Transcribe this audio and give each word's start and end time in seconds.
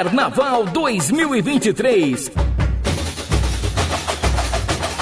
Carnaval 0.00 0.64
2023. 0.64 2.32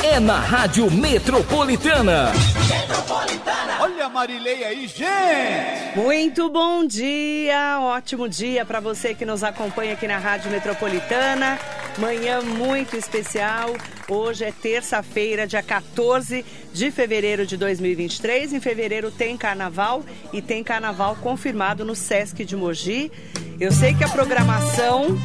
É 0.02 0.18
na 0.18 0.40
Rádio 0.40 0.90
Metropolitana. 0.90 2.32
Metropolitana. 2.68 3.78
Olha 3.78 4.06
a 4.06 4.08
Marilei 4.08 4.64
aí, 4.64 4.88
gente! 4.88 5.94
Muito 5.94 6.50
bom 6.50 6.84
dia, 6.84 7.78
ótimo 7.80 8.28
dia 8.28 8.64
para 8.64 8.80
você 8.80 9.14
que 9.14 9.24
nos 9.24 9.44
acompanha 9.44 9.92
aqui 9.92 10.08
na 10.08 10.18
Rádio 10.18 10.50
Metropolitana. 10.50 11.60
Manhã 11.98 12.40
muito 12.40 12.96
especial. 12.96 13.74
Hoje 14.08 14.44
é 14.44 14.52
terça-feira, 14.52 15.48
dia 15.48 15.62
14 15.62 16.44
de 16.72 16.90
fevereiro 16.92 17.44
de 17.44 17.56
2023. 17.56 18.52
Em 18.52 18.60
fevereiro 18.60 19.10
tem 19.10 19.36
carnaval 19.36 20.04
e 20.32 20.40
tem 20.40 20.62
carnaval 20.62 21.16
confirmado 21.16 21.84
no 21.84 21.96
Sesc 21.96 22.44
de 22.44 22.54
Mogi. 22.54 23.10
Eu 23.58 23.72
sei 23.72 23.94
que 23.94 24.04
a 24.04 24.08
programação 24.08 25.18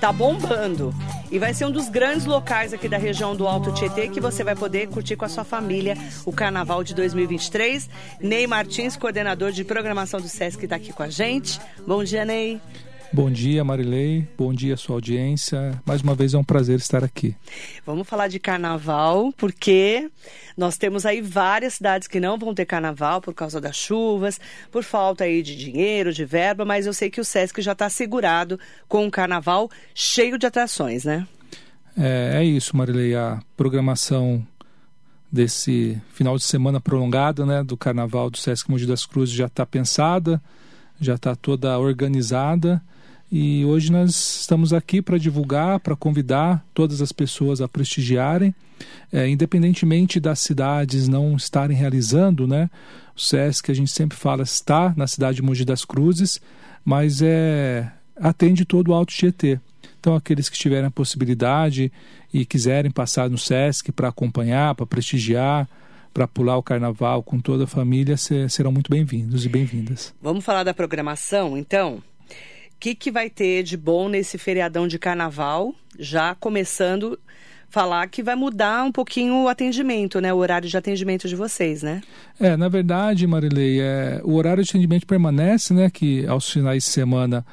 tá 0.00 0.12
bombando. 0.12 0.92
E 1.30 1.38
vai 1.38 1.54
ser 1.54 1.64
um 1.64 1.70
dos 1.70 1.88
grandes 1.88 2.26
locais 2.26 2.72
aqui 2.72 2.88
da 2.88 2.98
região 2.98 3.36
do 3.36 3.46
Alto 3.46 3.72
Tietê 3.72 4.08
que 4.08 4.20
você 4.20 4.42
vai 4.42 4.56
poder 4.56 4.88
curtir 4.88 5.14
com 5.14 5.24
a 5.24 5.28
sua 5.28 5.44
família 5.44 5.96
o 6.24 6.32
Carnaval 6.32 6.82
de 6.82 6.92
2023. 6.92 7.88
Ney 8.20 8.48
Martins, 8.48 8.96
coordenador 8.96 9.52
de 9.52 9.62
programação 9.62 10.20
do 10.20 10.28
SESC, 10.28 10.64
está 10.64 10.74
aqui 10.74 10.92
com 10.92 11.04
a 11.04 11.08
gente. 11.08 11.60
Bom 11.86 12.02
dia, 12.02 12.24
Ney. 12.24 12.60
Bom 13.16 13.30
dia, 13.30 13.64
Marilei. 13.64 14.28
Bom 14.36 14.52
dia, 14.52 14.76
sua 14.76 14.96
audiência. 14.96 15.80
Mais 15.86 16.02
uma 16.02 16.14
vez 16.14 16.34
é 16.34 16.38
um 16.38 16.44
prazer 16.44 16.76
estar 16.76 17.02
aqui. 17.02 17.34
Vamos 17.86 18.06
falar 18.06 18.28
de 18.28 18.38
carnaval, 18.38 19.32
porque 19.38 20.10
nós 20.54 20.76
temos 20.76 21.06
aí 21.06 21.22
várias 21.22 21.72
cidades 21.72 22.06
que 22.08 22.20
não 22.20 22.36
vão 22.36 22.54
ter 22.54 22.66
carnaval 22.66 23.22
por 23.22 23.32
causa 23.32 23.58
das 23.58 23.74
chuvas, 23.74 24.38
por 24.70 24.84
falta 24.84 25.24
aí 25.24 25.42
de 25.42 25.56
dinheiro, 25.56 26.12
de 26.12 26.26
verba, 26.26 26.66
mas 26.66 26.84
eu 26.84 26.92
sei 26.92 27.08
que 27.08 27.18
o 27.18 27.24
SESC 27.24 27.62
já 27.62 27.72
está 27.72 27.88
segurado 27.88 28.60
com 28.86 29.06
um 29.06 29.10
carnaval 29.10 29.70
cheio 29.94 30.36
de 30.36 30.44
atrações, 30.44 31.06
né? 31.06 31.26
É, 31.96 32.32
é 32.34 32.44
isso, 32.44 32.76
Marilei. 32.76 33.14
A 33.14 33.40
programação 33.56 34.46
desse 35.32 35.98
final 36.12 36.36
de 36.36 36.44
semana 36.44 36.82
prolongada, 36.82 37.46
né, 37.46 37.64
do 37.64 37.78
carnaval 37.78 38.28
do 38.28 38.36
Sesc 38.36 38.70
Mogi 38.70 38.84
das 38.84 39.06
Cruzes 39.06 39.34
já 39.34 39.46
está 39.46 39.64
pensada, 39.64 40.38
já 41.00 41.14
está 41.14 41.34
toda 41.34 41.78
organizada 41.78 42.82
e 43.30 43.64
hoje 43.64 43.90
nós 43.90 44.40
estamos 44.40 44.72
aqui 44.72 45.02
para 45.02 45.18
divulgar, 45.18 45.80
para 45.80 45.96
convidar 45.96 46.64
todas 46.72 47.02
as 47.02 47.12
pessoas 47.12 47.60
a 47.60 47.68
prestigiarem, 47.68 48.54
é, 49.12 49.28
independentemente 49.28 50.20
das 50.20 50.38
cidades 50.38 51.08
não 51.08 51.36
estarem 51.36 51.76
realizando, 51.76 52.46
né? 52.46 52.70
O 53.16 53.20
SESC, 53.20 53.70
a 53.70 53.74
gente 53.74 53.90
sempre 53.90 54.16
fala, 54.16 54.42
está 54.42 54.94
na 54.96 55.06
cidade 55.06 55.36
de 55.36 55.42
Mogi 55.42 55.64
das 55.64 55.84
Cruzes, 55.84 56.40
mas 56.84 57.20
é, 57.22 57.90
atende 58.14 58.64
todo 58.64 58.88
o 58.88 58.94
Alto 58.94 59.12
Tietê. 59.12 59.58
Então, 59.98 60.14
aqueles 60.14 60.48
que 60.48 60.56
tiverem 60.56 60.86
a 60.86 60.90
possibilidade 60.90 61.90
e 62.32 62.44
quiserem 62.44 62.90
passar 62.90 63.28
no 63.28 63.38
SESC 63.38 63.90
para 63.90 64.08
acompanhar, 64.08 64.74
para 64.74 64.86
prestigiar, 64.86 65.68
para 66.14 66.28
pular 66.28 66.56
o 66.56 66.62
carnaval 66.62 67.22
com 67.22 67.40
toda 67.40 67.64
a 67.64 67.66
família, 67.66 68.16
serão 68.16 68.70
muito 68.70 68.90
bem-vindos 68.90 69.44
e 69.44 69.48
bem-vindas. 69.48 70.14
Vamos 70.22 70.44
falar 70.44 70.62
da 70.62 70.72
programação, 70.72 71.58
então? 71.58 72.02
O 72.76 72.78
que, 72.78 72.94
que 72.94 73.10
vai 73.10 73.30
ter 73.30 73.62
de 73.62 73.76
bom 73.76 74.08
nesse 74.08 74.36
feriadão 74.36 74.86
de 74.86 74.98
carnaval? 74.98 75.74
Já 75.98 76.34
começando 76.34 77.18
falar 77.68 78.06
que 78.06 78.22
vai 78.22 78.36
mudar 78.36 78.84
um 78.84 78.92
pouquinho 78.92 79.44
o 79.44 79.48
atendimento, 79.48 80.20
né? 80.20 80.32
O 80.32 80.36
horário 80.36 80.68
de 80.68 80.76
atendimento 80.76 81.26
de 81.26 81.34
vocês, 81.34 81.82
né? 81.82 82.02
É, 82.38 82.56
na 82.56 82.68
verdade, 82.68 83.26
Marilei, 83.26 83.80
é, 83.80 84.20
o 84.22 84.34
horário 84.34 84.62
de 84.62 84.70
atendimento 84.70 85.06
permanece, 85.06 85.72
né? 85.72 85.90
Que 85.90 86.26
aos 86.26 86.50
finais 86.50 86.84
de 86.84 86.90
semana 86.90 87.44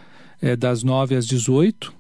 é 0.42 0.56
das 0.56 0.84
9 0.84 1.16
às 1.16 1.26
18 1.26 1.94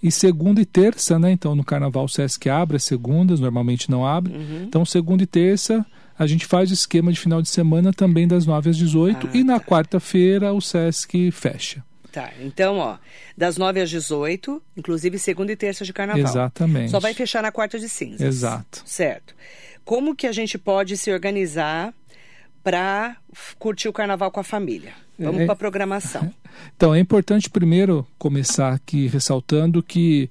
e 0.00 0.10
segunda 0.10 0.60
e 0.60 0.64
terça, 0.64 1.18
né? 1.18 1.32
Então 1.32 1.56
no 1.56 1.64
carnaval 1.64 2.04
o 2.04 2.08
Sesc 2.08 2.48
abre 2.48 2.76
as 2.76 2.84
segundas, 2.84 3.40
normalmente 3.40 3.90
não 3.90 4.06
abre. 4.06 4.32
Uhum. 4.32 4.64
Então 4.68 4.84
segunda 4.84 5.24
e 5.24 5.26
terça 5.26 5.84
a 6.16 6.26
gente 6.28 6.46
faz 6.46 6.70
o 6.70 6.74
esquema 6.74 7.12
de 7.12 7.18
final 7.18 7.42
de 7.42 7.48
semana 7.48 7.92
também 7.92 8.28
das 8.28 8.46
9 8.46 8.70
às 8.70 8.76
18 8.76 9.26
ah, 9.26 9.30
e 9.36 9.42
na 9.42 9.58
tá. 9.58 9.66
quarta-feira 9.66 10.52
o 10.52 10.60
Sesc 10.60 11.30
fecha. 11.32 11.82
Tá, 12.12 12.30
então, 12.40 12.76
ó, 12.76 12.98
das 13.34 13.56
9 13.56 13.80
às 13.80 13.88
18, 13.88 14.62
inclusive 14.76 15.18
segunda 15.18 15.50
e 15.50 15.56
terça 15.56 15.82
de 15.82 15.94
carnaval. 15.94 16.22
Exatamente. 16.22 16.90
Só 16.90 17.00
vai 17.00 17.14
fechar 17.14 17.42
na 17.42 17.50
quarta 17.50 17.78
de 17.78 17.88
cinzas. 17.88 18.20
Exato. 18.20 18.82
Certo. 18.84 19.34
Como 19.82 20.14
que 20.14 20.26
a 20.26 20.32
gente 20.32 20.58
pode 20.58 20.94
se 20.98 21.10
organizar 21.10 21.94
para 22.62 23.16
curtir 23.58 23.88
o 23.88 23.94
carnaval 23.94 24.30
com 24.30 24.40
a 24.40 24.44
família? 24.44 24.92
Vamos 25.18 25.40
é, 25.40 25.44
para 25.46 25.54
a 25.54 25.56
programação. 25.56 26.32
Então, 26.76 26.94
é 26.94 26.98
importante 26.98 27.48
primeiro 27.48 28.06
começar 28.18 28.74
aqui 28.74 29.06
ressaltando 29.06 29.82
que 29.82 30.28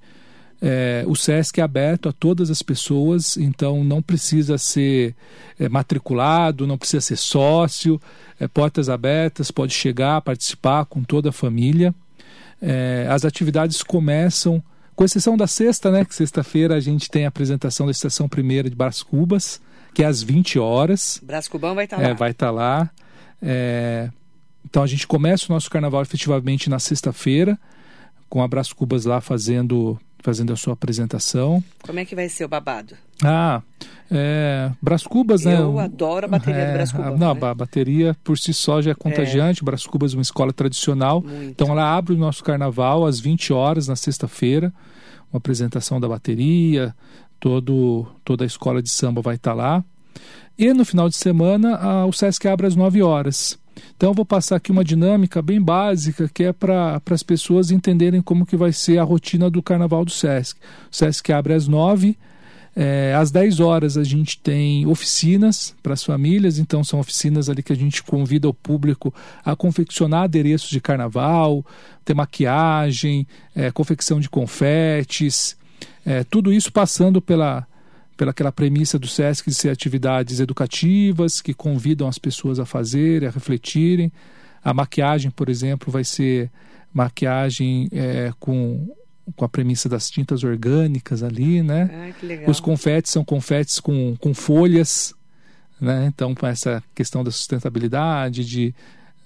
é, 0.62 1.04
o 1.08 1.16
SESC 1.16 1.60
é 1.60 1.64
aberto 1.64 2.08
a 2.08 2.14
todas 2.14 2.52
as 2.52 2.62
pessoas, 2.62 3.36
então 3.36 3.84
não 3.84 4.00
precisa 4.00 4.60
ser 4.60 5.16
é, 5.60 5.68
matriculado, 5.68 6.68
não 6.68 6.78
precisa 6.78 7.02
ser 7.02 7.16
sócio, 7.16 8.00
é, 8.40 8.48
portas 8.48 8.88
abertas, 8.88 9.50
pode 9.50 9.74
chegar, 9.74 10.22
participar 10.22 10.86
com 10.86 11.04
toda 11.04 11.30
a 11.30 11.32
família. 11.32 11.96
É, 12.62 13.08
as 13.10 13.26
atividades 13.26 13.82
começam, 13.82 14.64
com 14.96 15.04
exceção 15.04 15.36
da 15.36 15.48
sexta, 15.48 15.90
né? 15.90 16.06
Que 16.06 16.14
sexta-feira 16.14 16.76
a 16.76 16.80
gente 16.80 17.10
tem 17.10 17.26
a 17.26 17.30
apresentação 17.30 17.88
da 17.88 17.92
estação 17.92 18.30
primeira 18.30 18.70
de 18.70 18.76
Brás 18.76 19.02
Cubas, 19.02 19.60
que 19.96 20.04
é 20.04 20.06
às 20.06 20.22
20 20.22 20.60
horas. 20.60 21.20
Brás 21.24 21.48
Cubão 21.48 21.74
vai 21.74 21.86
estar 21.86 21.98
tá 21.98 22.04
lá. 22.04 22.10
É, 22.10 22.14
vai 22.14 22.32
estar 22.32 22.46
tá 22.48 22.52
lá. 22.52 22.92
Então 24.64 24.84
a 24.84 24.88
gente 24.88 25.08
começa 25.08 25.48
o 25.50 25.54
nosso 25.54 25.72
carnaval 25.72 26.04
efetivamente 26.04 26.70
na 26.70 26.78
sexta-feira, 26.78 27.60
com 28.30 28.44
a 28.44 28.48
Brás 28.48 28.72
Cubas 28.72 29.06
lá 29.06 29.20
fazendo 29.20 30.00
fazendo 30.22 30.54
a 30.54 30.56
sua 30.56 30.74
apresentação. 30.74 31.64
Como 31.84 32.00
é 32.00 32.06
que 32.06 32.16
vai 32.16 32.30
ser 32.30 32.46
o 32.46 32.48
babado? 32.48 32.96
Ah, 33.24 33.62
é, 34.10 34.72
Brás 34.82 35.04
Cubas, 35.04 35.46
né? 35.46 35.60
Eu 35.60 35.80
adoro 35.80 36.26
a 36.26 36.30
bateria 36.30 36.62
é, 36.62 36.68
do 36.68 36.74
Brás 36.74 36.92
Cubas. 36.92 37.20
Não, 37.20 37.34
né? 37.34 37.42
a 37.42 37.54
bateria 37.54 38.18
por 38.24 38.38
si 38.38 38.54
só 38.54 38.82
já 38.82 38.92
é 38.92 38.96
contagiante. 38.96 39.62
É. 39.62 39.66
Brás 39.66 39.86
Cubas 39.86 40.14
é 40.14 40.18
uma 40.18 40.22
escola 40.22 40.52
tradicional. 40.52 41.22
Muito. 41.22 41.50
Então 41.50 41.70
ela 41.70 41.96
abre 41.96 42.14
o 42.14 42.18
nosso 42.18 42.44
carnaval 42.44 43.06
às 43.06 43.20
20 43.20 43.54
horas 43.54 43.88
na 43.88 43.96
sexta-feira. 43.96 44.74
Uma 45.32 45.38
apresentação 45.38 46.00
da 46.00 46.10
bateria, 46.10 46.94
todo, 47.40 48.06
toda 48.24 48.44
a 48.44 48.48
escola 48.48 48.82
de 48.82 48.90
samba 48.90 49.22
vai 49.22 49.36
estar 49.36 49.54
lá. 49.54 49.84
E 50.58 50.74
no 50.74 50.86
final 50.86 51.10
de 51.10 51.16
semana 51.16 51.76
a, 51.78 52.06
o 52.06 52.12
Sesc 52.12 52.48
abre 52.48 52.68
às 52.68 52.76
9 52.76 53.02
horas. 53.02 53.58
Então 53.96 54.10
eu 54.10 54.14
vou 54.14 54.26
passar 54.26 54.56
aqui 54.56 54.72
uma 54.72 54.84
dinâmica 54.84 55.42
bem 55.42 55.62
básica 55.62 56.30
que 56.34 56.44
é 56.44 56.54
para 56.54 57.02
as 57.10 57.24
pessoas 57.24 57.72
entenderem 57.72 58.22
como 58.22 58.46
que 58.46 58.56
vai 58.56 58.74
ser 58.74 58.98
a 58.98 59.04
rotina 59.04 59.50
do 59.50 59.62
Carnaval 59.62 60.04
do 60.04 60.12
Sesc. 60.12 60.60
O 60.92 60.96
Sesc 60.96 61.32
abre 61.32 61.54
às 61.54 61.68
nove, 61.68 62.18
é, 62.76 63.14
às 63.18 63.32
10 63.32 63.60
horas 63.60 63.98
a 63.98 64.04
gente 64.04 64.40
tem 64.40 64.88
oficinas 64.88 65.76
para 65.84 65.94
as 65.94 66.04
famílias, 66.04 66.58
então 66.58 66.84
são 66.84 67.00
oficinas 67.00 67.50
ali 67.50 67.62
que 67.62 67.74
a 67.74 67.76
gente 67.76 68.02
convida 68.02 68.48
o 68.48 68.54
público 68.54 69.14
a 69.44 69.56
confeccionar 69.56 70.24
adereços 70.24 70.70
de 70.70 70.80
carnaval, 70.80 71.66
ter 72.06 72.14
maquiagem, 72.14 73.28
é, 73.54 73.72
confecção 73.72 74.20
de 74.20 74.30
confetes, 74.30 75.58
é, 76.06 76.24
tudo 76.24 76.52
isso 76.54 76.72
passando 76.72 77.22
pela 77.22 77.68
pelaquela 78.22 78.52
premissa 78.52 79.00
do 79.00 79.08
SESC 79.08 79.50
de 79.50 79.56
ser 79.56 79.70
atividades 79.70 80.40
educativas 80.40 81.42
que 81.42 81.56
convidam 81.56 82.08
as 82.08 82.20
pessoas 82.20 82.60
a 82.60 82.68
fazerem, 82.68 83.28
a 83.28 83.32
refletirem. 83.32 84.14
A 84.64 84.76
maquiagem, 84.76 85.32
por 85.32 85.50
exemplo, 85.50 85.92
vai 85.92 86.04
ser 86.04 86.52
maquiagem 86.94 87.90
é, 87.92 88.32
com, 88.40 88.94
com 89.36 89.44
a 89.44 89.50
premissa 89.50 89.90
das 89.90 90.08
tintas 90.08 90.44
orgânicas 90.44 91.24
ali, 91.24 91.64
né? 91.64 92.14
Ah, 92.46 92.48
Os 92.48 92.60
confetes 92.60 93.12
são 93.12 93.26
confetes 93.26 93.80
com, 93.80 94.16
com 94.18 94.36
folhas, 94.36 95.16
né? 95.80 96.06
Então, 96.06 96.36
com 96.36 96.46
essa 96.46 96.84
questão 96.94 97.24
da 97.24 97.32
sustentabilidade, 97.32 98.46
de 98.46 98.76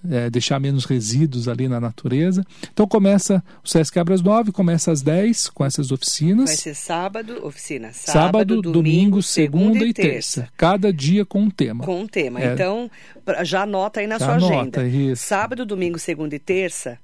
é, 0.10 0.30
deixar 0.30 0.60
menos 0.60 0.86
resíduos 0.86 1.48
ali 1.48 1.68
na 1.68 1.80
natureza. 1.80 2.46
Então 2.72 2.88
começa, 2.88 3.44
o 3.64 3.68
Sesc 3.68 3.98
abre 3.98 4.14
às 4.14 4.22
9, 4.22 4.52
começa 4.52 4.92
às 4.92 5.02
10 5.02 5.50
com 5.50 5.66
essas 5.66 5.92
oficinas. 5.92 6.50
Vai 6.50 6.56
ser 6.56 6.76
sábado, 6.76 7.46
oficina. 7.46 7.92
Sábado, 7.94 8.14
sábado 8.14 8.62
domingo, 8.62 8.72
domingo, 8.72 9.24
segunda, 9.24 9.86
e 9.86 9.94
terça. 9.94 10.42
terça. 10.42 10.50
Cada 10.58 10.92
dia 10.92 11.26
com 11.26 11.42
um 11.42 11.50
tema. 11.50 11.84
Com 11.84 12.02
um 12.02 12.08
tema. 12.08 12.42
É. 12.42 12.54
Então, 12.54 12.90
já 13.44 13.64
anota 13.64 14.00
aí 14.00 14.08
na 14.08 14.18
já 14.18 14.26
sua 14.26 14.36
anota, 14.36 14.82
agenda. 14.82 14.88
Isso. 14.88 15.26
Sábado, 15.26 15.66
domingo, 15.66 15.98
segunda 15.98 16.36
e 16.36 16.40
terça, 16.40 16.98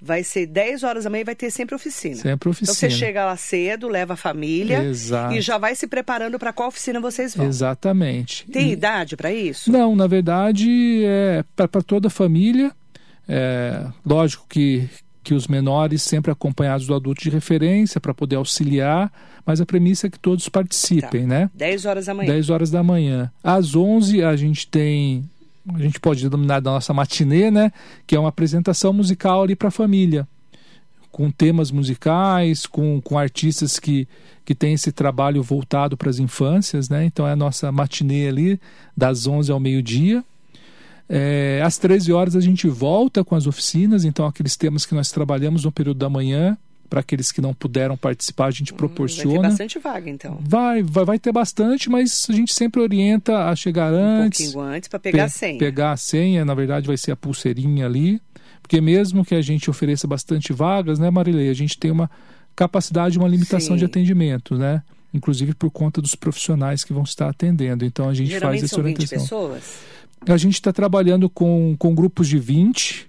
vai 0.00 0.22
ser 0.22 0.46
10 0.46 0.82
horas 0.82 1.04
da 1.04 1.10
manhã 1.10 1.22
e 1.22 1.24
vai 1.24 1.34
ter 1.34 1.50
sempre 1.50 1.74
oficina. 1.74 2.16
Sempre 2.16 2.48
oficina. 2.48 2.70
Então 2.70 2.74
você 2.74 2.90
chega 2.90 3.24
lá 3.24 3.36
cedo, 3.36 3.88
leva 3.88 4.14
a 4.14 4.16
família 4.16 4.84
Exato. 4.84 5.34
e 5.34 5.40
já 5.40 5.58
vai 5.58 5.74
se 5.74 5.86
preparando 5.86 6.38
para 6.38 6.52
qual 6.52 6.68
oficina 6.68 7.00
vocês 7.00 7.34
vão. 7.34 7.46
Exatamente. 7.46 8.46
Tem 8.50 8.68
e... 8.68 8.72
idade 8.72 9.16
para 9.16 9.32
isso? 9.32 9.70
Não, 9.70 9.96
na 9.96 10.06
verdade 10.06 11.02
é 11.04 11.44
para 11.54 11.82
toda 11.82 12.08
a 12.08 12.10
família. 12.10 12.72
É, 13.28 13.84
lógico 14.04 14.46
que, 14.48 14.88
que 15.24 15.34
os 15.34 15.48
menores 15.48 16.02
sempre 16.02 16.30
acompanhados 16.30 16.86
do 16.86 16.94
adulto 16.94 17.22
de 17.22 17.30
referência 17.30 18.00
para 18.00 18.14
poder 18.14 18.36
auxiliar, 18.36 19.10
mas 19.44 19.60
a 19.60 19.66
premissa 19.66 20.06
é 20.06 20.10
que 20.10 20.18
todos 20.18 20.48
participem, 20.48 21.22
tá. 21.22 21.26
né? 21.26 21.50
10 21.54 21.86
horas 21.86 22.06
da 22.06 22.14
manhã. 22.14 22.32
10 22.32 22.50
horas 22.50 22.70
da 22.70 22.82
manhã. 22.82 23.32
Às 23.42 23.74
11 23.74 24.22
a 24.22 24.36
gente 24.36 24.68
tem 24.68 25.28
a 25.74 25.78
gente 25.78 25.98
pode 25.98 26.22
denominar 26.22 26.60
da 26.60 26.70
nossa 26.70 26.92
matinê, 26.94 27.50
né? 27.50 27.72
Que 28.06 28.14
é 28.14 28.20
uma 28.20 28.28
apresentação 28.28 28.92
musical 28.92 29.42
ali 29.42 29.56
para 29.56 29.68
a 29.68 29.72
família. 29.72 30.26
com 31.10 31.30
temas 31.30 31.70
musicais, 31.70 32.66
com, 32.66 33.00
com 33.00 33.18
artistas 33.18 33.78
que, 33.78 34.06
que 34.44 34.54
têm 34.54 34.74
esse 34.74 34.92
trabalho 34.92 35.42
voltado 35.42 35.96
para 35.96 36.10
as 36.10 36.18
infâncias, 36.18 36.90
né? 36.90 37.06
Então 37.06 37.26
é 37.26 37.32
a 37.32 37.36
nossa 37.36 37.72
matinê 37.72 38.28
ali, 38.28 38.60
das 38.94 39.26
11 39.26 39.50
ao 39.50 39.58
meio-dia. 39.58 40.22
É, 41.08 41.62
às 41.64 41.78
13 41.78 42.12
horas 42.12 42.36
a 42.36 42.40
gente 42.40 42.68
volta 42.68 43.24
com 43.24 43.34
as 43.34 43.46
oficinas, 43.46 44.04
então 44.04 44.26
aqueles 44.26 44.56
temas 44.56 44.84
que 44.84 44.94
nós 44.94 45.10
trabalhamos 45.10 45.64
no 45.64 45.72
período 45.72 45.98
da 45.98 46.10
manhã, 46.10 46.58
para 46.88 47.00
aqueles 47.00 47.32
que 47.32 47.40
não 47.40 47.52
puderam 47.52 47.96
participar, 47.96 48.46
a 48.46 48.50
gente 48.50 48.72
proporciona. 48.72 49.28
Hum, 49.28 49.32
vai 49.34 49.42
ter 49.42 49.48
bastante 49.48 49.78
vaga, 49.78 50.10
então. 50.10 50.38
Vai, 50.40 50.82
vai, 50.82 51.04
vai 51.04 51.18
ter 51.18 51.32
bastante, 51.32 51.90
mas 51.90 52.26
a 52.28 52.32
gente 52.32 52.54
sempre 52.54 52.80
orienta 52.80 53.48
a 53.48 53.56
chegar 53.56 53.92
antes. 53.92 54.40
Um 54.40 54.52
pouquinho 54.52 54.74
antes 54.74 54.88
para 54.88 54.98
pegar 54.98 55.18
pe 55.18 55.20
a 55.24 55.28
senha. 55.28 55.58
Pegar 55.58 55.92
a 55.92 55.96
senha, 55.96 56.44
na 56.44 56.54
verdade 56.54 56.86
vai 56.86 56.96
ser 56.96 57.12
a 57.12 57.16
pulseirinha 57.16 57.86
ali. 57.86 58.20
Porque 58.62 58.80
mesmo 58.80 59.24
que 59.24 59.34
a 59.34 59.42
gente 59.42 59.70
ofereça 59.70 60.08
bastante 60.08 60.52
vagas, 60.52 60.98
né, 60.98 61.08
Marilei, 61.08 61.48
a 61.50 61.54
gente 61.54 61.78
tem 61.78 61.90
uma 61.90 62.10
capacidade, 62.54 63.18
uma 63.18 63.28
limitação 63.28 63.76
Sim. 63.76 63.78
de 63.78 63.84
atendimento, 63.84 64.56
né? 64.56 64.82
Inclusive 65.14 65.54
por 65.54 65.70
conta 65.70 66.00
dos 66.00 66.14
profissionais 66.14 66.82
que 66.82 66.92
vão 66.92 67.04
estar 67.04 67.28
atendendo. 67.28 67.84
Então 67.84 68.08
a 68.08 68.14
gente 68.14 68.30
Geralmente 68.30 68.60
faz 68.60 68.64
essa 68.64 68.74
são 68.74 68.82
orientação. 68.82 69.18
20 69.18 69.22
pessoas? 69.22 69.78
A 70.26 70.36
gente 70.36 70.54
está 70.54 70.72
trabalhando 70.72 71.30
com, 71.30 71.76
com 71.78 71.94
grupos 71.94 72.26
de 72.28 72.38
20 72.38 73.08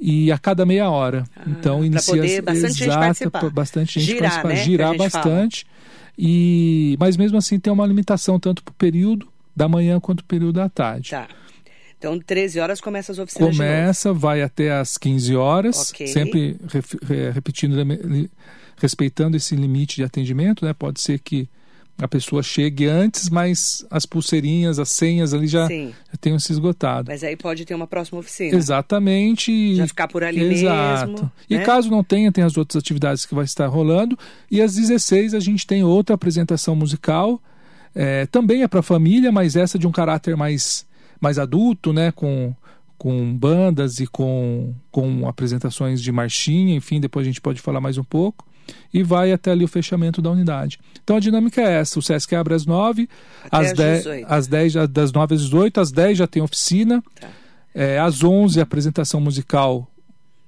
e 0.00 0.32
a 0.32 0.38
cada 0.38 0.64
meia 0.64 0.88
hora. 0.88 1.24
Ah, 1.36 1.42
então 1.46 1.84
inicia 1.84 2.16
poder 2.16 2.42
bastante 2.42 2.84
exata, 2.84 3.14
gente 3.14 3.50
bastante 3.52 4.00
gente 4.00 4.12
girar, 4.14 4.46
né, 4.46 4.56
girar 4.56 4.96
bastante. 4.96 5.64
Fala. 5.64 5.80
E 6.18 6.96
mas 6.98 7.16
mesmo 7.16 7.36
assim 7.38 7.58
tem 7.58 7.72
uma 7.72 7.86
limitação 7.86 8.40
tanto 8.40 8.62
para 8.62 8.72
o 8.72 8.74
período 8.74 9.28
da 9.54 9.68
manhã 9.68 10.00
quanto 10.00 10.20
o 10.20 10.24
período 10.24 10.54
da 10.54 10.68
tarde. 10.68 11.10
Tá. 11.10 11.28
Então, 11.98 12.18
13 12.18 12.60
horas 12.60 12.80
começa 12.80 13.12
as 13.12 13.18
oficinas 13.18 13.54
Começa, 13.54 14.10
vai 14.10 14.40
até 14.40 14.72
às 14.72 14.96
15 14.96 15.36
horas, 15.36 15.90
okay. 15.90 16.06
sempre 16.06 16.56
re, 17.06 17.30
repetindo, 17.30 17.76
respeitando 18.78 19.36
esse 19.36 19.54
limite 19.54 19.96
de 19.96 20.04
atendimento, 20.04 20.64
né? 20.64 20.72
Pode 20.72 20.98
ser 21.02 21.18
que 21.18 21.46
a 22.00 22.08
pessoa 22.08 22.42
chegue 22.42 22.86
antes, 22.86 23.28
mas 23.28 23.84
as 23.90 24.06
pulseirinhas, 24.06 24.78
as 24.78 24.88
senhas 24.90 25.34
ali 25.34 25.46
já, 25.46 25.68
já 25.68 26.16
tenham 26.20 26.38
se 26.38 26.52
esgotado. 26.52 27.10
Mas 27.10 27.22
aí 27.22 27.36
pode 27.36 27.64
ter 27.64 27.74
uma 27.74 27.86
próxima 27.86 28.18
oficina. 28.18 28.56
Exatamente. 28.56 29.76
Já 29.76 29.86
ficar 29.86 30.08
por 30.08 30.24
ali 30.24 30.40
Exato. 30.40 31.12
mesmo. 31.12 31.32
E 31.48 31.56
né? 31.56 31.64
caso 31.64 31.90
não 31.90 32.02
tenha, 32.02 32.32
tem 32.32 32.44
as 32.44 32.56
outras 32.56 32.82
atividades 32.82 33.26
que 33.26 33.34
vai 33.34 33.44
estar 33.44 33.66
rolando. 33.66 34.18
E 34.50 34.60
às 34.62 34.74
16 34.74 35.34
a 35.34 35.40
gente 35.40 35.66
tem 35.66 35.84
outra 35.84 36.14
apresentação 36.14 36.74
musical. 36.74 37.40
É, 37.94 38.26
também 38.26 38.62
é 38.62 38.68
para 38.68 38.82
família, 38.82 39.30
mas 39.30 39.56
essa 39.56 39.78
de 39.78 39.86
um 39.86 39.92
caráter 39.92 40.36
mais 40.36 40.88
mais 41.20 41.38
adulto, 41.38 41.92
né, 41.92 42.10
com, 42.10 42.54
com 42.96 43.36
bandas 43.36 44.00
e 44.00 44.06
com, 44.06 44.74
com 44.90 45.28
apresentações 45.28 46.00
de 46.00 46.10
marchinha, 46.10 46.74
enfim, 46.74 46.98
depois 46.98 47.26
a 47.26 47.28
gente 47.28 47.40
pode 47.40 47.60
falar 47.60 47.80
mais 47.80 47.98
um 47.98 48.04
pouco, 48.04 48.46
e 48.92 49.02
vai 49.02 49.32
até 49.32 49.50
ali 49.50 49.64
o 49.64 49.68
fechamento 49.68 50.20
da 50.20 50.30
unidade. 50.30 50.78
Então 51.02 51.16
a 51.16 51.20
dinâmica 51.20 51.60
é 51.60 51.80
essa, 51.80 51.98
o 51.98 52.02
SESC 52.02 52.34
abre 52.34 52.54
às 52.54 52.66
9, 52.66 53.08
às 53.50 53.72
10, 53.72 54.06
às 54.26 54.46
10, 54.46 54.72
das 54.90 55.12
9 55.12 55.34
às 55.34 55.42
18, 55.42 55.80
às 55.80 55.92
10 55.92 56.18
já 56.18 56.26
tem 56.26 56.42
oficina, 56.42 57.02
tá. 57.20 57.28
é, 57.74 57.98
às 57.98 58.22
11 58.22 58.60
apresentação 58.60 59.20
musical 59.20 59.86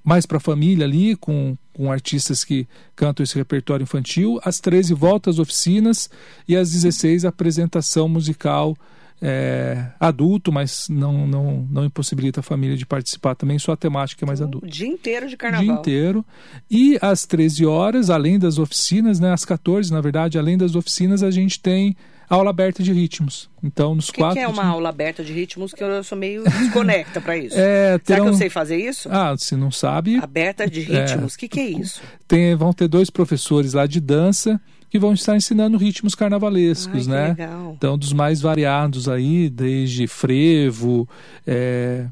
mais 0.04 0.26
para 0.26 0.38
a 0.38 0.40
família 0.40 0.84
ali, 0.84 1.14
com, 1.16 1.56
com 1.72 1.90
artistas 1.90 2.44
que 2.44 2.66
cantam 2.96 3.22
esse 3.22 3.36
repertório 3.36 3.84
infantil, 3.84 4.40
às 4.44 4.58
13 4.58 4.94
volta 4.94 5.30
às 5.30 5.38
oficinas. 5.38 6.10
E 6.48 6.56
às 6.56 6.72
16 6.72 7.24
apresentação 7.24 8.08
musical 8.08 8.76
é, 9.22 9.86
adulto, 10.00 10.50
mas 10.50 10.88
não, 10.88 11.26
não, 11.26 11.66
não 11.70 11.84
impossibilita 11.84 12.40
a 12.40 12.42
família 12.42 12.76
de 12.76 12.84
participar 12.84 13.36
também, 13.36 13.56
só 13.56 13.72
a 13.72 13.76
temática 13.76 14.24
é 14.24 14.26
mais 14.26 14.42
adulta. 14.42 14.66
O 14.66 14.70
dia 14.70 14.88
inteiro 14.88 15.28
de 15.28 15.36
carnaval. 15.36 15.64
Dia 15.64 15.74
inteiro. 15.74 16.26
E 16.68 16.98
às 17.00 17.24
13 17.24 17.64
horas, 17.64 18.10
além 18.10 18.36
das 18.36 18.58
oficinas, 18.58 19.20
né, 19.20 19.32
às 19.32 19.44
14, 19.44 19.92
na 19.92 20.00
verdade, 20.00 20.38
além 20.38 20.58
das 20.58 20.74
oficinas, 20.74 21.22
a 21.22 21.30
gente 21.30 21.60
tem 21.60 21.96
aula 22.28 22.50
aberta 22.50 22.82
de 22.82 22.92
ritmos. 22.92 23.48
Então, 23.62 23.94
nos 23.94 24.10
que 24.10 24.18
quatro. 24.18 24.32
O 24.32 24.40
que 24.40 24.44
é 24.44 24.48
uma 24.48 24.64
aula 24.64 24.88
aberta 24.88 25.22
de 25.22 25.32
ritmos 25.32 25.72
que 25.72 25.84
eu 25.84 26.02
sou 26.02 26.18
meio 26.18 26.42
desconecta 26.42 27.20
para 27.20 27.36
isso? 27.36 27.56
É. 27.62 28.00
Será 28.02 28.22
que 28.22 28.28
eu 28.28 28.34
sei 28.34 28.50
fazer 28.50 28.76
isso? 28.76 29.08
Ah, 29.10 29.36
se 29.38 29.54
não 29.54 29.70
sabe. 29.70 30.16
Aberta 30.16 30.68
de 30.68 30.80
ritmos, 30.80 31.34
o 31.34 31.36
é... 31.36 31.38
que, 31.38 31.48
que 31.48 31.60
é 31.60 31.68
isso? 31.68 32.02
Tem, 32.26 32.56
vão 32.56 32.72
ter 32.72 32.88
dois 32.88 33.08
professores 33.08 33.74
lá 33.74 33.86
de 33.86 34.00
dança 34.00 34.60
que 34.92 34.98
vão 34.98 35.14
estar 35.14 35.34
ensinando 35.34 35.78
ritmos 35.78 36.14
carnavalescos, 36.14 37.08
Ai, 37.08 37.14
né? 37.14 37.28
Legal. 37.28 37.72
Então, 37.74 37.96
dos 37.96 38.12
mais 38.12 38.42
variados 38.42 39.08
aí, 39.08 39.48
desde 39.48 40.06
frevo, 40.06 41.08
é... 41.46 42.04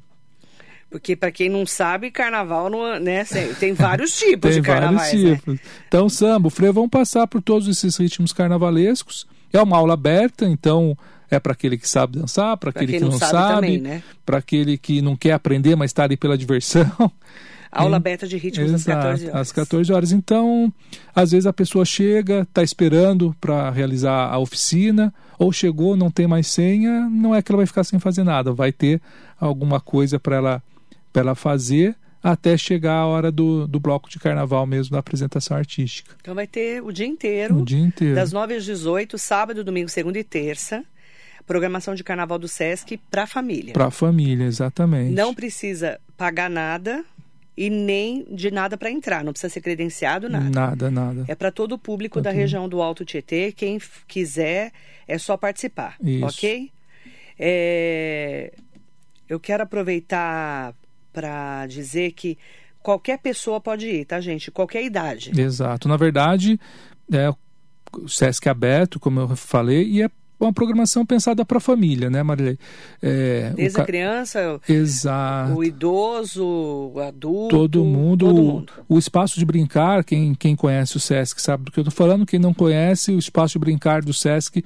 Porque 0.89 1.15
para 1.15 1.31
quem 1.31 1.51
não 1.51 1.67
sabe, 1.67 2.11
carnaval 2.11 2.71
não, 2.71 2.99
né, 2.99 3.23
tem 3.61 3.75
vários 3.75 4.19
tipos 4.19 4.49
tem 4.51 4.63
de 4.63 4.67
carnavais. 4.67 5.13
Vários 5.13 5.39
tipos. 5.39 5.55
Né? 5.57 5.61
Então, 5.87 6.09
samba, 6.09 6.49
o 6.49 6.51
frevo 6.51 6.81
vão 6.81 6.89
passar 6.89 7.27
por 7.27 7.43
todos 7.43 7.69
esses 7.69 7.95
ritmos 7.99 8.33
carnavalescos. 8.33 9.27
É 9.53 9.61
uma 9.61 9.77
aula 9.77 9.93
aberta, 9.93 10.47
então 10.47 10.97
é 11.31 11.39
para 11.39 11.53
aquele 11.53 11.77
que 11.77 11.87
sabe 11.87 12.19
dançar, 12.19 12.57
para 12.57 12.71
aquele 12.71 12.95
que 12.95 13.01
não, 13.01 13.11
não 13.11 13.19
sabe, 13.19 13.33
sabe 13.35 13.79
né? 13.79 14.03
para 14.25 14.39
aquele 14.39 14.79
que 14.79 15.03
não 15.03 15.15
quer 15.15 15.33
aprender, 15.33 15.77
mas 15.77 15.91
está 15.91 16.05
ali 16.05 16.17
pela 16.17 16.39
diversão. 16.39 16.91
Aula 17.71 17.99
aberta 17.99 18.27
de 18.27 18.37
ritmos 18.37 18.73
Exato, 18.73 18.91
às 18.91 19.05
14 19.05 19.25
horas. 19.27 19.41
Às 19.41 19.53
14 19.53 19.93
horas. 19.93 20.13
Então, 20.13 20.73
às 21.15 21.31
vezes 21.31 21.47
a 21.47 21.53
pessoa 21.53 21.85
chega, 21.85 22.43
está 22.43 22.63
esperando 22.63 23.35
para 23.41 23.71
realizar 23.71 24.29
a 24.29 24.39
oficina, 24.39 25.15
ou 25.39 25.53
chegou, 25.53 25.97
não 25.97 26.11
tem 26.11 26.27
mais 26.27 26.49
senha, 26.49 27.09
não 27.09 27.35
é 27.35 27.41
que 27.41 27.51
ela 27.53 27.59
vai 27.59 27.67
ficar 27.67 27.85
sem 27.85 27.99
fazer 27.99 28.25
nada, 28.25 28.53
vai 28.53 28.73
ter 28.73 29.01
alguma 29.39 29.81
coisa 29.81 30.19
para 30.19 30.37
ela, 30.37 30.63
ela 31.15 31.35
fazer 31.35 31.97
até 32.23 32.57
chegar 32.57 32.97
a 32.97 33.07
hora 33.07 33.33
do, 33.33 33.67
do 33.67 33.81
bloco 33.81 34.11
de 34.11 34.19
carnaval 34.19 34.67
mesmo, 34.67 34.93
da 34.93 34.99
apresentação 34.99 35.57
artística. 35.57 36.15
Então 36.21 36.35
vai 36.35 36.47
ter 36.47 36.83
o 36.83 36.93
dia 36.93 37.07
inteiro. 37.07 37.59
O 37.59 37.65
dia 37.65 37.79
inteiro. 37.79 38.15
Das 38.15 38.33
9 38.33 38.57
às 38.57 38.65
18, 38.65 39.17
sábado, 39.17 39.65
domingo, 39.65 39.89
segunda 39.89 40.19
e 40.19 40.25
terça. 40.25 40.85
Programação 41.47 41.95
de 41.95 42.05
carnaval 42.05 42.39
do 42.39 42.47
SESC 42.47 42.99
para 43.11 43.23
a 43.23 43.27
família. 43.27 43.73
Para 43.73 43.87
a 43.87 43.91
família, 43.91 44.45
exatamente. 44.45 45.13
Não 45.13 45.35
precisa 45.35 45.99
pagar 46.17 46.51
nada 46.51 47.05
e 47.61 47.69
nem 47.69 48.25
de 48.31 48.51
nada 48.51 48.79
para 48.79 48.91
entrar, 48.91 49.23
não 49.23 49.33
precisa 49.35 49.53
ser 49.53 49.61
credenciado, 49.61 50.31
nada. 50.31 50.49
Nada, 50.49 50.91
nada. 50.91 51.25
É 51.29 51.35
para 51.35 51.53
todo 51.53 51.73
o 51.73 51.79
público 51.79 52.19
da 52.19 52.31
região 52.31 52.67
do 52.67 52.81
Alto 52.81 53.05
Tietê, 53.05 53.53
quem 53.53 53.79
quiser 54.09 54.73
é 55.07 55.19
só 55.19 55.37
participar, 55.37 55.95
Isso. 56.03 56.25
ok? 56.25 56.73
É... 57.39 58.55
Eu 59.29 59.39
quero 59.39 59.63
aproveitar 59.63 60.75
para 61.13 61.67
dizer 61.67 62.13
que 62.13 62.39
qualquer 62.83 63.19
pessoa 63.19 63.61
pode 63.61 63.87
ir, 63.87 64.07
tá, 64.07 64.23
gente? 64.23 64.51
Qualquer 64.51 64.83
idade. 64.83 65.31
Exato. 65.39 65.87
Na 65.87 65.99
verdade, 65.99 66.59
é 67.13 67.29
o 67.93 68.09
SESC 68.09 68.47
é 68.47 68.51
aberto, 68.51 68.99
como 68.99 69.21
eu 69.21 69.37
falei, 69.37 69.87
e 69.87 70.01
é 70.01 70.09
uma 70.41 70.53
programação 70.53 71.05
pensada 71.05 71.45
para 71.45 71.59
a 71.59 71.61
família, 71.61 72.09
né, 72.09 72.23
Marilei? 72.23 72.59
É, 73.03 73.53
Desde 73.55 73.77
ca... 73.77 73.83
a 73.83 73.87
criança, 73.87 74.61
Exato. 74.69 75.55
o 75.55 75.63
idoso, 75.63 76.45
o 76.95 77.01
adulto. 77.01 77.57
Todo 77.57 77.85
mundo. 77.85 78.27
Todo 78.27 78.43
mundo. 78.43 78.73
O, 78.89 78.97
o 78.97 78.99
espaço 78.99 79.39
de 79.39 79.45
brincar, 79.45 80.03
quem, 80.05 80.35
quem 80.35 80.57
conhece 80.57 80.97
o 80.97 81.01
SESC 81.01 81.41
sabe 81.41 81.65
do 81.65 81.73
que 81.73 81.79
eu 81.79 81.83
estou 81.83 81.95
falando. 81.95 82.25
Quem 82.25 82.41
não 82.41 82.55
conhece, 82.55 83.13
o 83.13 83.19
espaço 83.19 83.53
de 83.53 83.59
brincar 83.59 84.03
do 84.03 84.13
SESC 84.13 84.65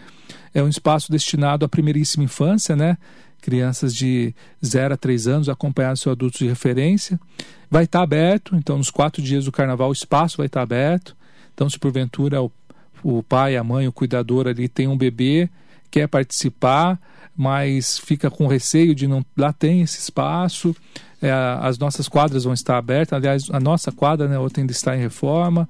é 0.55 0.63
um 0.63 0.69
espaço 0.69 1.11
destinado 1.11 1.65
à 1.65 1.69
primeiríssima 1.69 2.25
infância, 2.25 2.77
né? 2.77 2.97
Crianças 3.41 3.95
de 3.95 4.35
0 4.65 4.95
a 4.95 4.97
3 4.97 5.27
anos 5.27 5.49
acompanhados 5.49 6.01
seus 6.01 6.13
adultos 6.13 6.39
de 6.39 6.47
referência. 6.47 7.21
Vai 7.71 7.85
estar 7.85 7.99
tá 7.99 8.05
aberto, 8.05 8.55
então 8.57 8.79
nos 8.79 8.91
quatro 8.91 9.21
dias 9.21 9.45
do 9.45 9.53
carnaval 9.53 9.91
o 9.91 9.93
espaço 9.93 10.39
vai 10.39 10.47
estar 10.47 10.61
tá 10.61 10.63
aberto. 10.63 11.17
Então, 11.53 11.69
se 11.69 11.79
porventura 11.79 12.43
o, 12.43 12.51
o 13.03 13.23
pai, 13.23 13.57
a 13.57 13.65
mãe, 13.65 13.87
o 13.87 13.93
cuidador 13.93 14.49
ali 14.49 14.69
tem 14.69 14.89
um 14.89 14.97
bebê, 14.97 15.49
quer 15.95 16.09
participar, 16.09 17.01
mas 17.37 18.01
fica 18.01 18.29
com 18.29 18.49
receio 18.49 18.97
de 18.97 19.07
não. 19.07 19.25
Lá 19.37 19.53
tem 19.53 19.81
esse 19.81 20.01
espaço, 20.01 20.75
é, 21.23 21.31
as 21.61 21.79
nossas 21.79 22.09
quadras 22.09 22.43
vão 22.43 22.53
estar 22.53 22.77
abertas. 22.77 23.17
Aliás, 23.17 23.49
a 23.49 23.61
nossa 23.61 23.93
quadra, 23.93 24.27
né, 24.27 24.37
ainda 24.57 24.73
está 24.73 24.97
em 24.97 24.99
reforma, 24.99 25.69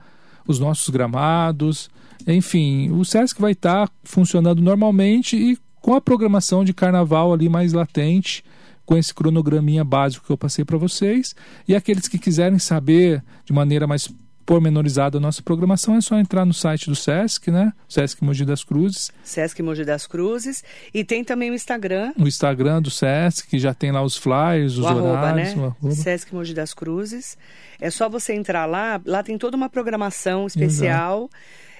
os 0.48 0.58
nossos 0.58 0.88
gramados, 0.88 1.90
enfim, 2.26 2.90
o 2.90 3.04
SESC 3.04 3.38
vai 3.38 3.52
estar 3.52 3.90
funcionando 4.02 4.62
normalmente 4.62 5.36
e 5.36 5.58
com 5.78 5.94
a 5.94 6.00
programação 6.00 6.64
de 6.64 6.72
carnaval 6.72 7.30
ali 7.30 7.50
mais 7.50 7.74
latente, 7.74 8.42
com 8.86 8.96
esse 8.96 9.12
cronograminha 9.12 9.84
básico 9.84 10.24
que 10.24 10.32
eu 10.32 10.38
passei 10.38 10.64
para 10.64 10.78
vocês. 10.78 11.34
E 11.68 11.76
aqueles 11.76 12.08
que 12.08 12.18
quiserem 12.18 12.58
saber 12.58 13.22
de 13.44 13.52
maneira 13.52 13.86
mais 13.86 14.08
pormenorizada 14.44 15.18
a 15.18 15.20
nossa 15.20 15.42
programação, 15.42 15.96
é 15.96 16.00
só 16.00 16.18
entrar 16.18 16.44
no 16.44 16.54
site 16.54 16.88
do 16.88 16.96
SESC, 16.96 17.50
né? 17.50 17.72
SESC 17.88 18.22
Mogi 18.22 18.44
das 18.44 18.62
Cruzes. 18.62 19.10
SESC 19.22 19.62
Mogi 19.62 19.84
das 19.84 20.06
Cruzes. 20.06 20.62
E 20.92 21.04
tem 21.04 21.24
também 21.24 21.50
o 21.50 21.54
Instagram. 21.54 22.12
O 22.18 22.26
Instagram 22.26 22.82
do 22.82 22.90
SESC, 22.90 23.48
que 23.48 23.58
já 23.58 23.72
tem 23.74 23.90
lá 23.90 24.02
os 24.02 24.16
flyers, 24.16 24.72
os 24.72 24.78
o 24.78 24.82
horários. 24.82 25.06
Arroba, 25.06 25.32
né? 25.32 25.54
o 25.56 25.64
arroba. 25.64 25.94
SESC 25.94 26.34
Mogi 26.34 26.54
das 26.54 26.74
Cruzes. 26.74 27.36
É 27.80 27.90
só 27.90 28.08
você 28.08 28.34
entrar 28.34 28.66
lá. 28.66 29.00
Lá 29.04 29.22
tem 29.22 29.38
toda 29.38 29.56
uma 29.56 29.68
programação 29.68 30.46
especial. 30.46 31.30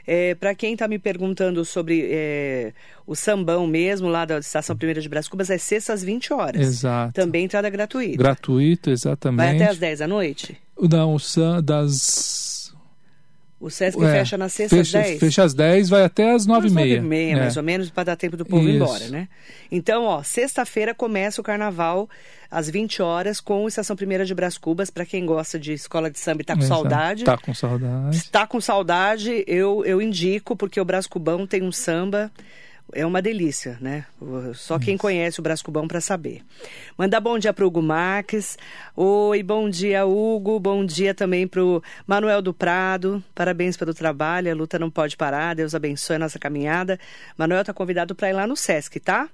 É, 0.07 0.35
para 0.35 0.55
quem 0.55 0.75
está 0.75 0.87
me 0.87 0.99
perguntando 0.99 1.65
sobre 1.65 2.07
é, 2.11 2.73
o 3.07 3.15
sambão 3.15 3.67
mesmo, 3.67 4.09
lá 4.09 4.27
da 4.27 4.39
Estação 4.39 4.77
Primeira 4.77 5.01
de 5.01 5.09
Brás 5.09 5.29
Cubas, 5.29 5.49
é 5.49 5.57
sexta 5.57 5.95
às 5.95 6.05
20 6.05 6.33
horas. 6.35 6.61
Exato. 6.61 7.15
Também 7.15 7.47
entrada 7.47 7.71
gratuita. 7.71 8.19
Gratuito, 8.19 8.91
exatamente. 8.91 9.47
Vai 9.47 9.57
até 9.57 9.71
às 9.71 9.79
10 9.79 10.01
da 10.01 10.09
noite? 10.09 10.61
Não, 10.79 11.15
o 11.15 11.19
sam 11.19 11.63
das 11.63 12.54
O 13.61 13.71
Sesc 13.71 14.03
é, 14.03 14.13
fecha 14.13 14.37
na 14.37 14.49
sexta 14.49 14.77
fecha, 14.77 14.99
às 14.99 15.05
10? 15.07 15.21
Fecha 15.21 15.43
às 15.45 15.55
10, 15.55 15.89
vai 15.89 16.05
até 16.05 16.33
às 16.33 16.45
9 16.45 16.67
h 16.67 16.75
30 16.75 17.03
9 17.03 17.05
h 17.05 17.09
30 17.09 17.39
é. 17.39 17.41
mais 17.41 17.57
ou 17.57 17.63
menos, 17.63 17.91
para 17.91 18.05
dar 18.05 18.17
tempo 18.17 18.37
do 18.37 18.45
povo 18.45 18.69
ir 18.69 18.77
embora, 18.77 19.09
né? 19.09 19.29
Então, 19.71 20.05
ó, 20.05 20.23
sexta-feira 20.23 20.95
começa 20.95 21.41
o 21.41 21.45
carnaval 21.45 22.09
às 22.51 22.69
20 22.69 23.01
horas 23.01 23.41
com 23.41 23.67
Estação 23.67 23.97
Primeira 23.97 24.25
de 24.25 24.35
Brás 24.35 24.59
Cubas, 24.59 24.91
para 24.91 25.07
quem 25.07 25.25
gosta 25.25 25.59
de 25.59 25.73
escola 25.73 26.11
de 26.11 26.19
samba 26.19 26.43
e 26.43 26.45
tá 26.45 26.55
com 26.55 26.63
Exato. 26.63 26.81
saudade. 26.81 27.25
Tá 27.25 27.39
com 27.39 27.55
saudade. 27.55 28.17
Está 28.17 28.47
com 28.47 28.61
saudade, 28.61 29.45
eu, 29.47 29.85
eu 29.85 30.03
indico, 30.03 30.55
porque 30.57 30.81
o 30.81 30.85
Brás 30.85 31.07
Cubão 31.07 31.47
tem 31.47 31.63
um 31.63 31.73
samba 31.73 32.31
é 32.93 33.05
uma 33.05 33.23
delícia, 33.23 33.79
né? 33.81 34.07
Só 34.55 34.79
quem 34.79 34.97
conhece 34.97 35.41
o 35.41 35.43
Brás 35.43 35.63
Cubão 35.63 35.89
para 35.89 36.01
saber. 36.01 36.43
Mandar 36.97 37.21
bom 37.21 37.39
dia 37.39 37.53
para 37.53 37.65
o 37.65 37.69
Hugo 37.69 37.83
Marques. 37.83 38.59
Oi, 38.97 39.43
bom 39.43 39.69
dia, 39.69 40.05
Hugo. 40.05 40.61
Bom 40.61 40.85
dia 40.85 41.15
também 41.15 41.47
para 41.47 41.63
o 41.63 41.83
Manuel 42.07 42.43
do 42.43 42.53
Prado. 42.53 43.23
Parabéns 43.35 43.77
pelo 43.77 43.95
trabalho. 43.95 44.51
A 44.51 44.55
luta 44.55 44.79
não 44.79 44.91
pode 44.91 45.17
parar. 45.17 45.55
Deus 45.55 45.75
abençoe 45.75 46.17
a 46.17 46.19
nossa 46.19 46.39
caminhada. 46.39 46.99
Manuel 47.37 47.63
está 47.63 47.73
convidado 47.73 48.15
para 48.15 48.31
ir 48.31 48.35
lá 48.35 48.47
no 48.47 48.57
Sesc, 48.57 49.01
tá? 49.01 49.29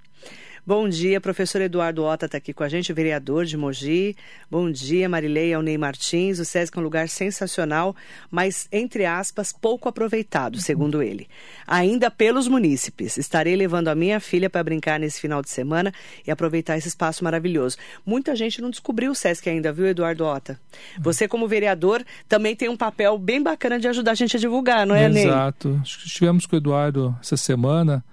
Bom 0.67 0.89
dia, 0.89 1.21
professor 1.23 1.63
Eduardo 1.63 2.05
Ota 2.05 2.27
está 2.27 2.37
aqui 2.37 2.53
com 2.53 2.63
a 2.63 2.69
gente, 2.69 2.93
vereador 2.93 3.47
de 3.47 3.57
Mogi. 3.57 4.15
Bom 4.51 4.71
dia, 4.71 5.09
Marileia 5.09 5.57
Alnei 5.57 5.79
Martins. 5.79 6.39
O 6.39 6.45
SESC 6.45 6.77
é 6.77 6.81
um 6.81 6.85
lugar 6.85 7.09
sensacional, 7.09 7.97
mas, 8.31 8.69
entre 8.71 9.07
aspas, 9.07 9.53
pouco 9.53 9.89
aproveitado, 9.89 10.61
segundo 10.61 11.03
ele. 11.03 11.27
Ainda 11.67 12.11
pelos 12.11 12.47
munícipes. 12.47 13.17
Estarei 13.17 13.57
levando 13.57 13.89
a 13.89 13.95
minha 13.95 14.21
filha 14.21 14.51
para 14.51 14.63
brincar 14.63 15.01
nesse 15.01 15.19
final 15.19 15.41
de 15.41 15.49
semana 15.49 15.95
e 16.27 16.31
aproveitar 16.31 16.77
esse 16.77 16.89
espaço 16.89 17.25
maravilhoso. 17.25 17.79
Muita 18.05 18.37
gente 18.37 18.61
não 18.61 18.69
descobriu 18.69 19.13
o 19.13 19.15
SESC 19.15 19.49
ainda, 19.49 19.73
viu, 19.73 19.87
Eduardo 19.87 20.27
Ota? 20.27 20.61
Você, 21.01 21.27
como 21.27 21.49
vereador, 21.49 22.05
também 22.29 22.55
tem 22.55 22.69
um 22.69 22.77
papel 22.77 23.17
bem 23.17 23.43
bacana 23.43 23.81
de 23.81 23.89
ajudar 23.89 24.13
a 24.13 24.15
gente 24.15 24.37
a 24.37 24.41
divulgar, 24.41 24.87
não 24.87 24.95
é, 24.95 25.09
Ney? 25.09 25.25
Exato. 25.25 25.81
Estivemos 25.83 26.45
com 26.45 26.55
o 26.55 26.59
Eduardo 26.59 27.17
essa 27.23 27.37
semana 27.39 28.05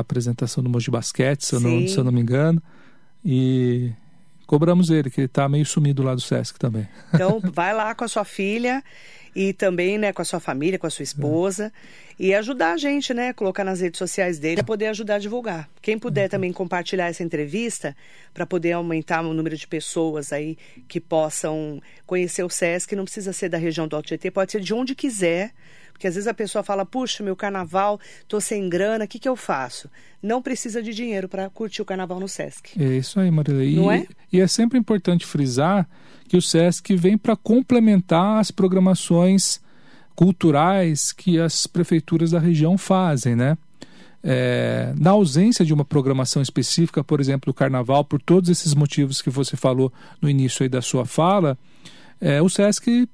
apresentação 0.00 0.62
do 0.62 0.70
Moji 0.70 0.90
Basquete, 0.90 1.44
se 1.44 1.54
eu, 1.54 1.60
não, 1.60 1.88
se 1.88 1.96
eu 1.96 2.04
não 2.04 2.12
me 2.12 2.20
engano. 2.20 2.62
E 3.24 3.92
cobramos 4.46 4.90
ele, 4.90 5.10
que 5.10 5.20
ele 5.20 5.26
está 5.26 5.48
meio 5.48 5.66
sumido 5.66 6.02
lá 6.02 6.14
do 6.14 6.20
Sesc 6.20 6.58
também. 6.58 6.88
Então, 7.12 7.40
vai 7.52 7.74
lá 7.74 7.94
com 7.94 8.04
a 8.04 8.08
sua 8.08 8.24
filha 8.24 8.82
e 9.34 9.52
também 9.52 9.98
né, 9.98 10.12
com 10.12 10.22
a 10.22 10.24
sua 10.24 10.40
família, 10.40 10.78
com 10.78 10.86
a 10.86 10.90
sua 10.90 11.02
esposa. 11.02 11.66
É. 11.66 12.06
E 12.18 12.34
ajudar 12.34 12.72
a 12.72 12.76
gente, 12.78 13.12
né? 13.12 13.34
Colocar 13.34 13.62
nas 13.62 13.80
redes 13.80 13.98
sociais 13.98 14.38
dele 14.38 14.56
para 14.56 14.64
poder 14.64 14.86
ajudar 14.86 15.16
a 15.16 15.18
divulgar. 15.18 15.68
Quem 15.82 15.98
puder 15.98 16.22
uhum. 16.24 16.28
também 16.30 16.52
compartilhar 16.52 17.08
essa 17.08 17.22
entrevista 17.22 17.94
para 18.32 18.46
poder 18.46 18.72
aumentar 18.72 19.20
o 19.20 19.34
número 19.34 19.54
de 19.54 19.66
pessoas 19.66 20.32
aí 20.32 20.56
que 20.88 20.98
possam 20.98 21.82
conhecer 22.06 22.42
o 22.42 22.48
SESC, 22.48 22.96
não 22.96 23.04
precisa 23.04 23.34
ser 23.34 23.50
da 23.50 23.58
região 23.58 23.86
do 23.86 23.94
Alto 23.94 24.06
Tietê, 24.06 24.30
pode 24.30 24.52
ser 24.52 24.62
de 24.62 24.72
onde 24.72 24.94
quiser 24.94 25.52
porque 25.96 26.06
às 26.06 26.14
vezes 26.14 26.28
a 26.28 26.34
pessoa 26.34 26.62
fala, 26.62 26.84
puxa, 26.84 27.24
meu 27.24 27.34
carnaval, 27.34 27.98
tô 28.28 28.38
sem 28.38 28.68
grana, 28.68 29.06
o 29.06 29.08
que, 29.08 29.18
que 29.18 29.28
eu 29.28 29.34
faço? 29.34 29.90
Não 30.22 30.42
precisa 30.42 30.82
de 30.82 30.92
dinheiro 30.92 31.26
para 31.26 31.48
curtir 31.48 31.80
o 31.80 31.86
carnaval 31.86 32.20
no 32.20 32.28
Sesc. 32.28 32.78
É 32.78 32.98
isso 32.98 33.18
aí, 33.18 33.30
Marilei. 33.30 33.76
Não 33.76 33.90
e, 33.90 33.96
é? 33.96 34.06
E 34.30 34.40
é 34.40 34.46
sempre 34.46 34.78
importante 34.78 35.24
frisar 35.24 35.88
que 36.28 36.36
o 36.36 36.42
Sesc 36.42 36.94
vem 36.94 37.16
para 37.16 37.34
complementar 37.34 38.38
as 38.38 38.50
programações 38.50 39.58
culturais 40.14 41.12
que 41.12 41.40
as 41.40 41.66
prefeituras 41.66 42.32
da 42.32 42.38
região 42.38 42.76
fazem, 42.76 43.34
né? 43.34 43.56
É, 44.22 44.92
na 44.98 45.12
ausência 45.12 45.64
de 45.64 45.72
uma 45.72 45.84
programação 45.84 46.42
específica, 46.42 47.02
por 47.02 47.20
exemplo, 47.20 47.50
do 47.50 47.54
carnaval, 47.54 48.04
por 48.04 48.20
todos 48.20 48.50
esses 48.50 48.74
motivos 48.74 49.22
que 49.22 49.30
você 49.30 49.56
falou 49.56 49.90
no 50.20 50.28
início 50.28 50.62
aí 50.62 50.68
da 50.68 50.82
sua 50.82 51.06
fala, 51.06 51.56
é, 52.20 52.42
o 52.42 52.50
SESC 52.50 53.08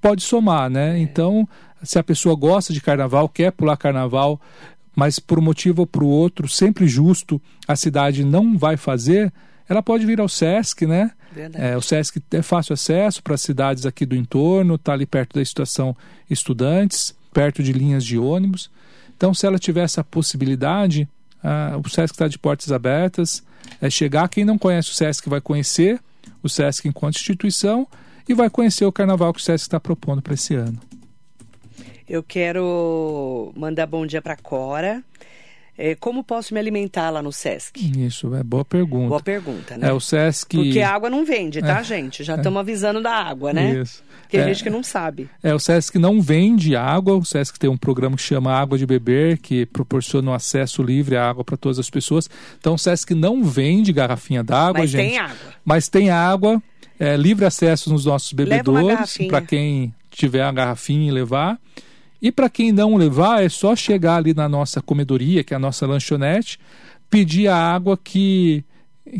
pode 0.00 0.22
somar, 0.22 0.70
né? 0.70 0.96
É. 0.96 0.98
Então, 0.98 1.48
se 1.82 1.98
a 1.98 2.02
pessoa 2.02 2.34
gosta 2.34 2.72
de 2.72 2.80
carnaval, 2.80 3.28
quer 3.28 3.52
pular 3.52 3.76
carnaval, 3.76 4.40
mas 4.94 5.18
por 5.18 5.38
um 5.38 5.42
motivo 5.42 5.82
ou 5.82 5.86
por 5.86 6.02
outro, 6.02 6.48
sempre 6.48 6.88
justo, 6.88 7.40
a 7.66 7.76
cidade 7.76 8.24
não 8.24 8.58
vai 8.58 8.76
fazer, 8.76 9.32
ela 9.68 9.82
pode 9.82 10.04
vir 10.04 10.20
ao 10.20 10.28
SESC, 10.28 10.86
né? 10.86 11.12
É, 11.54 11.76
o 11.76 11.80
SESC 11.82 12.20
é 12.32 12.42
fácil 12.42 12.72
acesso 12.72 13.22
para 13.22 13.34
as 13.34 13.42
cidades 13.42 13.86
aqui 13.86 14.04
do 14.04 14.16
entorno, 14.16 14.74
está 14.74 14.92
ali 14.92 15.06
perto 15.06 15.34
da 15.34 15.42
estação 15.42 15.96
Estudantes, 16.28 17.14
perto 17.32 17.62
de 17.62 17.72
linhas 17.72 18.04
de 18.04 18.18
ônibus. 18.18 18.70
Então, 19.16 19.32
se 19.32 19.46
ela 19.46 19.58
tiver 19.58 19.82
essa 19.82 20.02
possibilidade, 20.02 21.08
o 21.84 21.88
SESC 21.88 22.14
está 22.14 22.26
de 22.26 22.38
portas 22.38 22.72
abertas. 22.72 23.42
É 23.80 23.90
chegar, 23.90 24.28
quem 24.28 24.44
não 24.44 24.58
conhece 24.58 24.90
o 24.90 24.94
SESC 24.94 25.28
vai 25.28 25.40
conhecer 25.40 26.00
o 26.42 26.48
SESC 26.48 26.88
enquanto 26.88 27.16
instituição 27.16 27.86
e 28.28 28.34
vai 28.34 28.48
conhecer 28.50 28.84
o 28.84 28.92
carnaval 28.92 29.32
que 29.32 29.40
o 29.40 29.42
SESC 29.42 29.66
está 29.66 29.78
propondo 29.78 30.22
para 30.22 30.34
esse 30.34 30.54
ano. 30.54 30.78
Eu 32.08 32.22
quero 32.22 33.52
mandar 33.54 33.86
bom 33.86 34.06
dia 34.06 34.22
para 34.22 34.34
Cora. 34.34 35.04
É, 35.76 35.94
como 35.94 36.24
posso 36.24 36.52
me 36.54 36.58
alimentar 36.58 37.10
lá 37.10 37.22
no 37.22 37.30
Sesc? 37.30 37.78
Isso, 37.96 38.34
é 38.34 38.42
boa 38.42 38.64
pergunta. 38.64 39.08
Boa 39.10 39.22
pergunta, 39.22 39.76
né? 39.76 39.88
É, 39.88 39.92
o 39.92 40.00
Sesc... 40.00 40.56
Porque 40.56 40.80
a 40.80 40.92
água 40.92 41.08
não 41.08 41.24
vende, 41.24 41.60
tá, 41.60 41.78
é, 41.78 41.84
gente? 41.84 42.24
Já 42.24 42.34
estamos 42.34 42.56
é. 42.56 42.60
avisando 42.60 43.00
da 43.00 43.12
água, 43.12 43.52
né? 43.52 43.78
Isso. 43.80 44.02
Tem 44.28 44.40
é, 44.40 44.44
gente 44.48 44.64
que 44.64 44.70
não 44.70 44.82
sabe. 44.82 45.30
É, 45.40 45.54
o 45.54 45.58
Sesc 45.58 45.96
não 45.98 46.20
vende 46.20 46.74
água, 46.74 47.14
o 47.14 47.24
Sesc 47.24 47.58
tem 47.58 47.70
um 47.70 47.76
programa 47.76 48.16
que 48.16 48.22
chama 48.22 48.52
Água 48.52 48.76
de 48.76 48.84
Beber, 48.86 49.38
que 49.38 49.66
proporciona 49.66 50.32
um 50.32 50.34
acesso 50.34 50.82
livre 50.82 51.16
à 51.16 51.28
água 51.28 51.44
para 51.44 51.56
todas 51.56 51.78
as 51.78 51.88
pessoas. 51.88 52.28
Então 52.58 52.74
o 52.74 52.78
Sesc 52.78 53.14
não 53.14 53.44
vende 53.44 53.92
garrafinha 53.92 54.42
d'água, 54.42 54.84
gente. 54.84 54.96
Mas 54.96 55.10
tem 55.10 55.18
água. 55.18 55.36
Mas 55.64 55.88
tem 55.88 56.10
água, 56.10 56.62
é, 56.98 57.16
livre 57.16 57.44
acesso 57.44 57.88
nos 57.92 58.04
nossos 58.04 58.32
bebedouros, 58.32 59.16
para 59.28 59.42
quem 59.42 59.94
tiver 60.10 60.42
a 60.42 60.50
garrafinha 60.50 61.06
e 61.06 61.12
levar. 61.12 61.58
E 62.20 62.32
para 62.32 62.50
quem 62.50 62.72
não 62.72 62.96
levar, 62.96 63.44
é 63.44 63.48
só 63.48 63.76
chegar 63.76 64.16
ali 64.16 64.34
na 64.34 64.48
nossa 64.48 64.82
comedoria, 64.82 65.44
que 65.44 65.54
é 65.54 65.56
a 65.56 65.60
nossa 65.60 65.86
lanchonete, 65.86 66.58
pedir 67.08 67.48
a 67.48 67.56
água 67.56 67.96
que, 67.96 68.64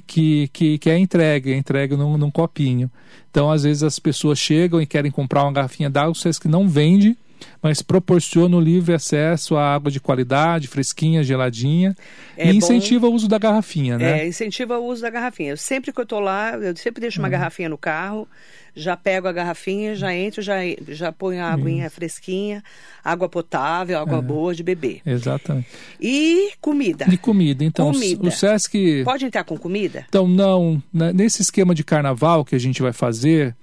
que, 0.07 0.49
que, 0.53 0.79
que 0.79 0.91
é 0.91 0.99
entregue, 0.99 1.53
é 1.53 1.57
entregue 1.57 1.97
num, 1.97 2.19
num 2.19 2.31
copinho. 2.31 2.91
Então, 3.31 3.51
às 3.51 3.63
vezes, 3.63 3.83
as 3.83 3.99
pessoas 3.99 4.39
chegam 4.39 4.83
e 4.83 4.87
querem 4.87 5.11
comprar 5.11 5.45
uma 5.45 5.53
garrafinha 5.53 5.89
d'água, 5.89 6.15
vocês 6.15 6.39
que 6.39 6.49
não 6.49 6.69
vende, 6.69 7.17
mas 7.63 7.83
proporciona 7.83 8.57
o 8.57 8.61
livre 8.61 8.95
acesso 8.95 9.57
à 9.57 9.75
água 9.75 9.91
de 9.91 10.01
qualidade, 10.01 10.69
fresquinha, 10.69 11.23
geladinha, 11.23 11.97
é 12.37 12.51
e 12.51 12.57
incentiva 12.57 13.07
bom... 13.07 13.13
o 13.13 13.17
uso 13.17 13.29
da 13.29 13.39
garrafinha, 13.39 13.99
né? 13.99 14.21
É, 14.21 14.27
incentiva 14.27 14.79
o 14.79 14.87
uso 14.87 15.03
da 15.03 15.11
garrafinha. 15.11 15.57
Sempre 15.57 15.93
que 15.93 16.01
eu 16.01 16.05
estou 16.05 16.21
lá, 16.21 16.53
eu 16.57 16.77
sempre 16.77 17.01
deixo 17.01 17.21
uma 17.21 17.27
uhum. 17.27 17.33
garrafinha 17.33 17.69
no 17.69 17.79
carro, 17.79 18.29
já 18.75 18.97
pego 18.97 19.27
a 19.27 19.33
garrafinha, 19.33 19.95
já 19.95 20.15
entro, 20.15 20.41
já, 20.41 20.57
já 20.89 21.11
ponho 21.11 21.43
a 21.43 21.53
aguinha 21.53 21.87
Isso. 21.87 21.97
fresquinha, 21.97 22.63
água 23.05 23.29
potável, 23.29 23.99
água 23.99 24.19
é, 24.19 24.23
boa 24.23 24.55
de 24.55 24.63
beber. 24.63 25.01
Exatamente. 25.05 25.69
E 26.01 26.53
comida. 26.61 27.07
E 27.11 27.17
comida. 27.17 27.65
Então, 27.65 27.93
comida. 27.93 28.27
o 28.27 28.31
SESC... 28.31 29.03
Pode 29.05 29.25
entrar 29.25 29.45
com 29.45 29.59
comida? 29.59 30.07
Então, 30.09 30.29
não. 30.29 30.81
Né, 30.93 31.13
nesse 31.13 31.43
esquema 31.43 31.75
de 31.75 31.83
carnaval 31.83 32.45
que 32.45 32.55
a 32.55 32.59
gente 32.59 32.81
vai 32.81 32.93
fazer, 32.93 33.57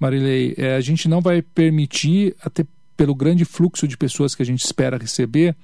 Marilei, 0.00 0.54
é, 0.56 0.74
a 0.74 0.80
gente 0.80 1.08
não 1.08 1.20
vai 1.20 1.42
permitir, 1.42 2.34
até 2.42 2.64
pelo 2.96 3.14
grande 3.14 3.44
fluxo 3.44 3.88
de 3.88 3.96
pessoas 3.96 4.34
que 4.34 4.42
a 4.42 4.46
gente 4.46 4.64
espera 4.64 4.98
receber, 4.98 5.56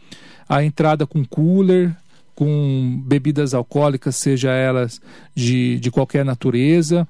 a 0.48 0.62
entrada 0.64 1.06
com 1.06 1.24
cooler, 1.24 1.94
com 2.34 3.02
bebidas 3.04 3.52
alcoólicas, 3.52 4.16
seja 4.16 4.50
elas 4.50 5.00
de, 5.34 5.78
de 5.80 5.90
qualquer 5.90 6.24
natureza, 6.24 7.06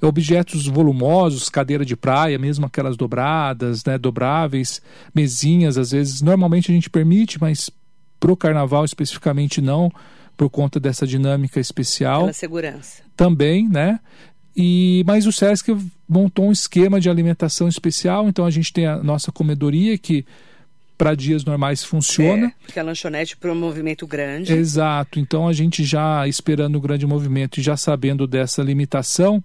objetos 0.00 0.66
volumosos, 0.66 1.48
cadeira 1.48 1.84
de 1.84 1.94
praia, 1.94 2.38
mesmo 2.38 2.66
aquelas 2.66 2.96
dobradas, 2.96 3.84
né, 3.84 3.98
dobráveis, 3.98 4.80
mesinhas, 5.14 5.76
às 5.76 5.90
vezes, 5.90 6.22
normalmente 6.22 6.70
a 6.70 6.74
gente 6.74 6.88
permite, 6.88 7.38
mas 7.40 7.70
para 8.18 8.32
o 8.32 8.36
carnaval 8.36 8.84
especificamente 8.84 9.60
não, 9.60 9.92
por 10.36 10.48
conta 10.48 10.80
dessa 10.80 11.06
dinâmica 11.06 11.60
especial. 11.60 12.20
Pela 12.22 12.32
segurança. 12.32 13.02
Também, 13.14 13.68
né? 13.68 14.00
E, 14.56 15.04
mas 15.06 15.26
o 15.26 15.32
SESC 15.32 15.76
montou 16.08 16.48
um 16.48 16.52
esquema 16.52 17.00
de 17.00 17.08
alimentação 17.08 17.68
especial, 17.68 18.28
então 18.28 18.44
a 18.44 18.50
gente 18.50 18.72
tem 18.72 18.86
a 18.86 18.96
nossa 19.02 19.30
comedoria 19.30 19.96
que 19.96 20.24
para 20.98 21.14
dias 21.14 21.44
normais 21.44 21.82
funciona. 21.82 22.48
É, 22.48 22.52
porque 22.62 22.78
a 22.78 22.82
lanchonete 22.82 23.36
para 23.36 23.50
um 23.50 23.54
movimento 23.54 24.06
grande. 24.06 24.52
Exato, 24.52 25.18
então 25.18 25.48
a 25.48 25.52
gente 25.52 25.82
já 25.82 26.28
esperando 26.28 26.76
o 26.76 26.80
grande 26.80 27.06
movimento 27.06 27.58
e 27.58 27.62
já 27.62 27.76
sabendo 27.76 28.26
dessa 28.26 28.62
limitação, 28.62 29.42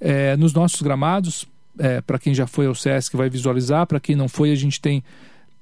é, 0.00 0.36
nos 0.36 0.52
nossos 0.52 0.82
gramados, 0.82 1.44
é, 1.78 2.00
para 2.00 2.18
quem 2.18 2.34
já 2.34 2.46
foi 2.46 2.66
ao 2.66 2.74
SESC 2.74 3.16
vai 3.16 3.30
visualizar, 3.30 3.86
para 3.86 4.00
quem 4.00 4.16
não 4.16 4.28
foi, 4.28 4.50
a 4.50 4.56
gente 4.56 4.80
tem 4.80 5.04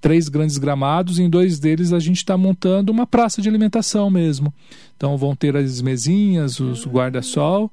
três 0.00 0.28
grandes 0.28 0.56
gramados, 0.56 1.18
em 1.18 1.28
dois 1.28 1.58
deles 1.58 1.92
a 1.92 1.98
gente 1.98 2.18
está 2.18 2.36
montando 2.36 2.92
uma 2.92 3.06
praça 3.06 3.42
de 3.42 3.48
alimentação 3.48 4.08
mesmo. 4.08 4.54
Então 4.96 5.18
vão 5.18 5.34
ter 5.34 5.56
as 5.56 5.82
mesinhas, 5.82 6.60
os 6.60 6.86
guarda-sol 6.86 7.70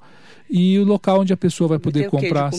e 0.49 0.77
o 0.77 0.83
local 0.83 1.21
onde 1.21 1.33
a 1.33 1.37
pessoa 1.37 1.67
vai 1.67 1.79
poder 1.79 2.09
comprar 2.09 2.51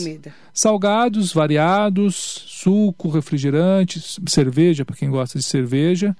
salgados 0.53 1.31
variados, 1.33 2.15
suco, 2.15 3.09
refrigerantes, 3.09 4.19
cerveja 4.27 4.83
para 4.83 4.95
quem 4.95 5.09
gosta 5.09 5.37
de 5.37 5.45
cerveja. 5.45 6.15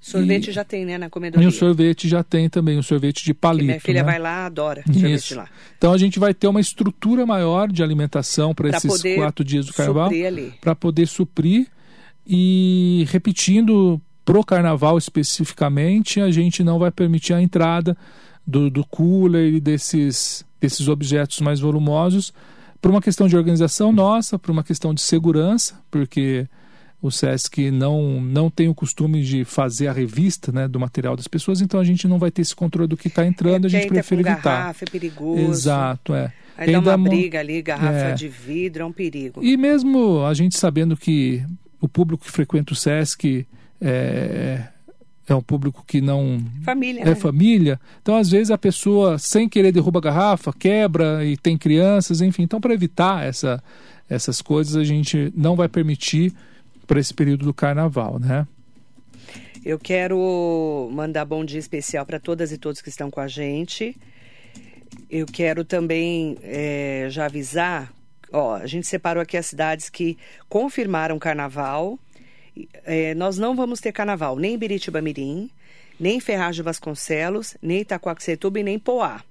Sorvete 0.00 0.48
e, 0.48 0.52
já 0.52 0.64
tem, 0.64 0.86
né, 0.86 0.96
na 0.96 1.10
comedoria. 1.10 1.44
E 1.44 1.48
o 1.48 1.52
sorvete 1.52 2.08
já 2.08 2.24
tem 2.24 2.48
também, 2.48 2.78
o 2.78 2.82
sorvete 2.82 3.22
de 3.22 3.34
palito. 3.34 3.66
minha 3.66 3.80
filha 3.80 4.02
né? 4.02 4.10
vai 4.10 4.18
lá, 4.18 4.46
adora 4.46 4.82
Isso. 4.88 4.98
sorvete 4.98 5.34
lá. 5.34 5.48
Então 5.76 5.92
a 5.92 5.98
gente 5.98 6.18
vai 6.18 6.32
ter 6.32 6.48
uma 6.48 6.60
estrutura 6.60 7.26
maior 7.26 7.70
de 7.70 7.82
alimentação 7.82 8.54
para 8.54 8.70
esses 8.70 9.02
quatro 9.14 9.44
dias 9.44 9.66
do 9.66 9.74
carnaval. 9.74 10.10
Para 10.60 10.74
poder 10.74 11.06
suprir. 11.06 11.66
E 12.26 13.06
repetindo, 13.10 14.00
pro 14.24 14.44
carnaval 14.44 14.96
especificamente, 14.96 16.20
a 16.20 16.30
gente 16.30 16.64
não 16.64 16.78
vai 16.78 16.90
permitir 16.90 17.34
a 17.34 17.42
entrada 17.42 17.96
do, 18.46 18.70
do 18.70 18.84
cooler 18.84 19.54
e 19.54 19.60
desses, 19.60 20.44
desses 20.60 20.88
objetos 20.88 21.40
mais 21.40 21.60
volumosos 21.60 22.32
por 22.80 22.90
uma 22.90 23.02
questão 23.02 23.28
de 23.28 23.36
organização 23.36 23.92
nossa, 23.92 24.38
por 24.38 24.50
uma 24.50 24.64
questão 24.64 24.94
de 24.94 25.02
segurança, 25.02 25.78
porque 25.90 26.48
o 27.02 27.10
SESC 27.10 27.70
não, 27.70 28.20
não 28.20 28.50
tem 28.50 28.68
o 28.68 28.74
costume 28.74 29.22
de 29.22 29.44
fazer 29.44 29.88
a 29.88 29.92
revista 29.92 30.50
né, 30.52 30.66
do 30.66 30.80
material 30.80 31.16
das 31.16 31.28
pessoas, 31.28 31.60
então 31.60 31.80
a 31.80 31.84
gente 31.84 32.08
não 32.08 32.18
vai 32.18 32.30
ter 32.30 32.42
esse 32.42 32.54
controle 32.54 32.88
do 32.88 32.96
que 32.96 33.08
está 33.08 33.26
entrando, 33.26 33.64
é, 33.64 33.66
a 33.66 33.70
gente 33.70 33.88
prefere 33.88 34.22
evitar. 34.22 34.42
Garrafa, 34.42 34.84
é 34.84 34.90
perigoso. 34.90 35.40
Exato, 35.40 36.14
é. 36.14 36.32
Aí 36.56 36.72
dá 36.72 36.96
uma 36.96 37.08
briga 37.08 37.40
ali, 37.40 37.62
garrafa 37.62 38.08
é. 38.08 38.14
de 38.14 38.28
vidro, 38.28 38.82
é 38.82 38.86
um 38.86 38.92
perigo. 38.92 39.42
E 39.42 39.56
mesmo 39.56 40.24
a 40.26 40.34
gente 40.34 40.58
sabendo 40.58 40.96
que 40.96 41.42
o 41.80 41.88
público 41.88 42.24
que 42.24 42.30
frequenta 42.30 42.74
o 42.74 42.76
SESC 42.76 43.46
é, 43.80 44.64
é 45.32 45.36
um 45.36 45.42
público 45.42 45.84
que 45.86 46.00
não 46.00 46.40
família, 46.62 47.02
é 47.02 47.06
né? 47.06 47.14
família. 47.14 47.80
Então, 48.02 48.16
às 48.16 48.30
vezes, 48.30 48.50
a 48.50 48.58
pessoa, 48.58 49.18
sem 49.18 49.48
querer, 49.48 49.72
derruba 49.72 49.98
a 49.98 50.02
garrafa, 50.02 50.52
quebra 50.52 51.24
e 51.24 51.36
tem 51.36 51.56
crianças, 51.56 52.20
enfim. 52.20 52.42
Então, 52.42 52.60
para 52.60 52.74
evitar 52.74 53.24
essa, 53.26 53.62
essas 54.08 54.42
coisas, 54.42 54.76
a 54.76 54.84
gente 54.84 55.32
não 55.36 55.56
vai 55.56 55.68
permitir 55.68 56.32
para 56.86 56.98
esse 56.98 57.14
período 57.14 57.44
do 57.44 57.54
carnaval, 57.54 58.18
né? 58.18 58.46
Eu 59.64 59.78
quero 59.78 60.88
mandar 60.92 61.24
bom 61.24 61.44
dia 61.44 61.58
especial 61.58 62.06
para 62.06 62.18
todas 62.18 62.50
e 62.50 62.58
todos 62.58 62.80
que 62.80 62.88
estão 62.88 63.10
com 63.10 63.20
a 63.20 63.28
gente. 63.28 63.96
Eu 65.08 65.26
quero 65.26 65.64
também 65.64 66.38
é, 66.42 67.06
já 67.10 67.26
avisar, 67.26 67.92
ó, 68.32 68.56
a 68.56 68.66
gente 68.66 68.86
separou 68.86 69.22
aqui 69.22 69.36
as 69.36 69.46
cidades 69.46 69.88
que 69.88 70.16
confirmaram 70.48 71.18
carnaval. 71.18 71.98
É, 72.84 73.14
nós 73.14 73.38
não 73.38 73.54
vamos 73.54 73.80
ter 73.80 73.92
carnaval 73.92 74.36
nem 74.36 74.54
em 74.54 74.58
Biritiba 74.58 75.00
Mirim, 75.00 75.50
nem 75.98 76.16
em 76.16 76.20
de 76.56 76.62
Vasconcelos, 76.62 77.56
nem 77.62 77.80
Itacoaxetuba 77.80 78.60
e 78.60 78.62
nem 78.62 78.78
Poá 78.78 79.22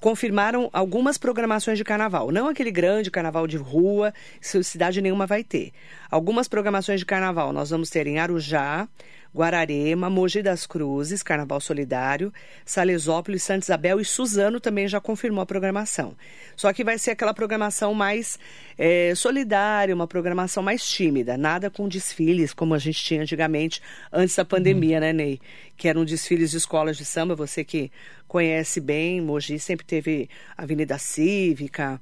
confirmaram 0.00 0.70
algumas 0.72 1.18
programações 1.18 1.76
de 1.76 1.84
carnaval. 1.84 2.30
Não 2.30 2.48
aquele 2.48 2.70
grande 2.70 3.10
carnaval 3.10 3.46
de 3.46 3.56
rua, 3.56 4.14
cidade 4.40 5.02
nenhuma 5.02 5.26
vai 5.26 5.44
ter. 5.44 5.72
Algumas 6.10 6.48
programações 6.48 7.00
de 7.00 7.06
carnaval 7.06 7.52
nós 7.52 7.70
vamos 7.70 7.90
ter 7.90 8.06
em 8.06 8.18
Arujá, 8.18 8.88
Guararema, 9.34 10.08
Mogi 10.08 10.42
das 10.42 10.66
Cruzes, 10.66 11.22
Carnaval 11.22 11.60
Solidário, 11.60 12.32
Salesópolis, 12.64 13.42
Santa 13.42 13.64
Isabel 13.64 14.00
e 14.00 14.04
Suzano 14.04 14.60
também 14.60 14.86
já 14.86 15.00
confirmou 15.00 15.42
a 15.42 15.46
programação. 15.46 16.16
Só 16.56 16.72
que 16.72 16.84
vai 16.84 16.98
ser 16.98 17.10
aquela 17.10 17.34
programação 17.34 17.92
mais 17.92 18.38
é, 18.78 19.12
solidária, 19.16 19.94
uma 19.94 20.06
programação 20.06 20.62
mais 20.62 20.88
tímida, 20.88 21.36
nada 21.36 21.68
com 21.68 21.88
desfiles 21.88 22.54
como 22.54 22.74
a 22.74 22.78
gente 22.78 23.02
tinha 23.02 23.22
antigamente, 23.22 23.82
antes 24.12 24.36
da 24.36 24.44
pandemia, 24.44 24.96
uhum. 24.96 25.00
né, 25.00 25.12
Ney? 25.12 25.40
Que 25.76 25.88
eram 25.88 26.04
desfiles 26.04 26.52
de 26.52 26.58
escolas 26.58 26.96
de 26.96 27.04
samba, 27.04 27.34
você 27.34 27.64
que 27.64 27.90
conhece 28.28 28.80
bem, 28.80 29.20
Mogi 29.20 29.58
sempre 29.58 29.84
teve 29.84 30.28
Avenida 30.56 30.96
Cívica, 30.98 32.00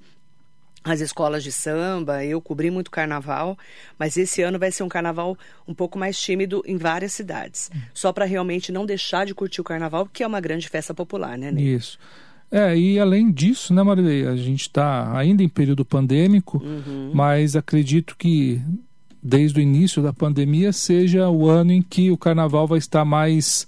as 0.84 1.00
escolas 1.00 1.42
de 1.44 1.52
samba, 1.52 2.24
eu 2.24 2.40
cobri 2.40 2.70
muito 2.70 2.90
carnaval, 2.90 3.57
mas 3.98 4.16
esse 4.16 4.42
ano 4.42 4.59
vai 4.59 4.72
ser 4.72 4.83
um 4.83 4.88
carnaval 4.88 5.37
um 5.66 5.74
pouco 5.74 5.98
mais 5.98 6.20
tímido 6.20 6.62
em 6.66 6.76
várias 6.76 7.12
cidades. 7.12 7.70
Hum. 7.74 7.78
Só 7.94 8.12
para 8.12 8.24
realmente 8.24 8.72
não 8.72 8.85
deixar 8.85 9.26
de 9.26 9.35
curtir 9.35 9.61
o 9.61 9.64
carnaval, 9.64 10.09
que 10.12 10.22
é 10.22 10.26
uma 10.26 10.40
grande 10.40 10.68
festa 10.68 10.92
popular, 10.92 11.38
né, 11.38 11.50
Ney? 11.50 11.74
Isso. 11.74 11.98
É, 12.50 12.76
e 12.76 12.98
além 12.98 13.33
disso, 13.33 13.72
né, 13.72 13.83
Marilei, 13.83 14.26
a 14.26 14.37
gente 14.37 14.62
está 14.62 15.16
ainda 15.16 15.42
em 15.42 15.48
período 15.48 15.85
pandêmico, 15.87 16.62
uhum. 16.62 17.11
mas 17.14 17.57
acredito 17.57 18.14
que 18.16 18.61
desde 19.22 19.59
o 19.59 19.62
início 19.62 20.02
da 20.02 20.12
pandemia 20.12 20.72
seja 20.72 21.30
o 21.30 21.48
ano 21.48 21.72
em 21.72 21.80
que 21.80 22.11
o 22.11 22.16
carnaval 22.16 22.66
vai 22.66 22.78
estar 22.78 23.04
mais 23.04 23.66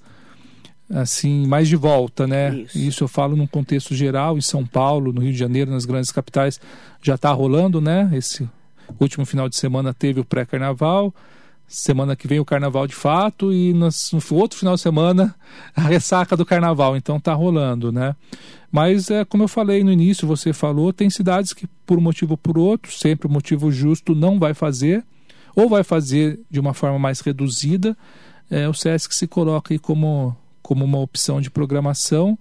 assim 0.95 1.47
mais 1.47 1.69
de 1.69 1.75
volta, 1.75 2.27
né? 2.27 2.55
Isso. 2.55 2.79
Isso 2.79 3.05
eu 3.05 3.09
falo 3.09 3.37
num 3.37 3.47
contexto 3.47 3.95
geral, 3.95 4.39
em 4.39 4.41
São 4.41 4.65
Paulo, 4.65 5.13
no 5.13 5.21
Rio 5.21 5.33
de 5.33 5.39
Janeiro, 5.39 5.71
nas 5.71 5.85
grandes 5.85 6.13
capitais, 6.13 6.61
já 7.03 7.17
está 7.17 7.33
rolando, 7.33 7.81
né? 7.81 8.09
Esse 8.13 8.49
último 9.01 9.27
final 9.27 9.49
de 9.49 9.57
semana 9.57 9.93
teve 9.93 10.21
o 10.21 10.25
pré-carnaval, 10.25 11.13
semana 11.67 12.15
que 12.15 12.29
vem 12.29 12.39
o 12.39 12.45
carnaval 12.45 12.87
de 12.87 12.95
fato 12.95 13.53
e 13.53 13.73
no 13.73 13.89
outro 14.31 14.59
final 14.59 14.77
de 14.77 14.81
semana 14.81 15.35
a 15.75 15.83
ressaca 15.83 16.37
do 16.37 16.47
carnaval, 16.47 16.97
então 16.97 17.19
tá 17.19 17.35
rolando, 17.35 17.91
né? 17.91 18.15
Mas 18.71 19.11
é 19.11 19.25
como 19.25 19.45
eu 19.45 19.49
falei 19.49 19.83
no 19.83 19.91
início, 19.91 20.29
você 20.29 20.53
falou, 20.53 20.93
tem 20.93 21.11
cidades 21.11 21.53
que 21.53 21.67
por 21.85 21.99
um 21.99 22.03
motivo 22.03 22.35
ou 22.35 22.39
por 22.39 22.57
outro, 22.57 22.93
sempre 22.93 23.27
o 23.27 23.31
motivo 23.31 23.71
justo 23.73 24.15
não 24.15 24.39
vai 24.39 24.55
fazer 24.55 25.05
ou 25.57 25.69
vai 25.69 25.83
fazer 25.83 26.41
de 26.51 26.61
uma 26.61 26.75
forma 26.75 26.99
mais 26.99 27.21
reduzida. 27.21 27.97
É, 28.51 28.69
o 28.69 28.75
SESC 28.75 29.15
se 29.15 29.27
coloca 29.27 29.73
aí 29.73 29.79
como 29.79 30.37
como 30.65 30.83
uma 30.83 30.99
opção 30.99 31.43
de 31.43 31.51
programação 31.51 32.39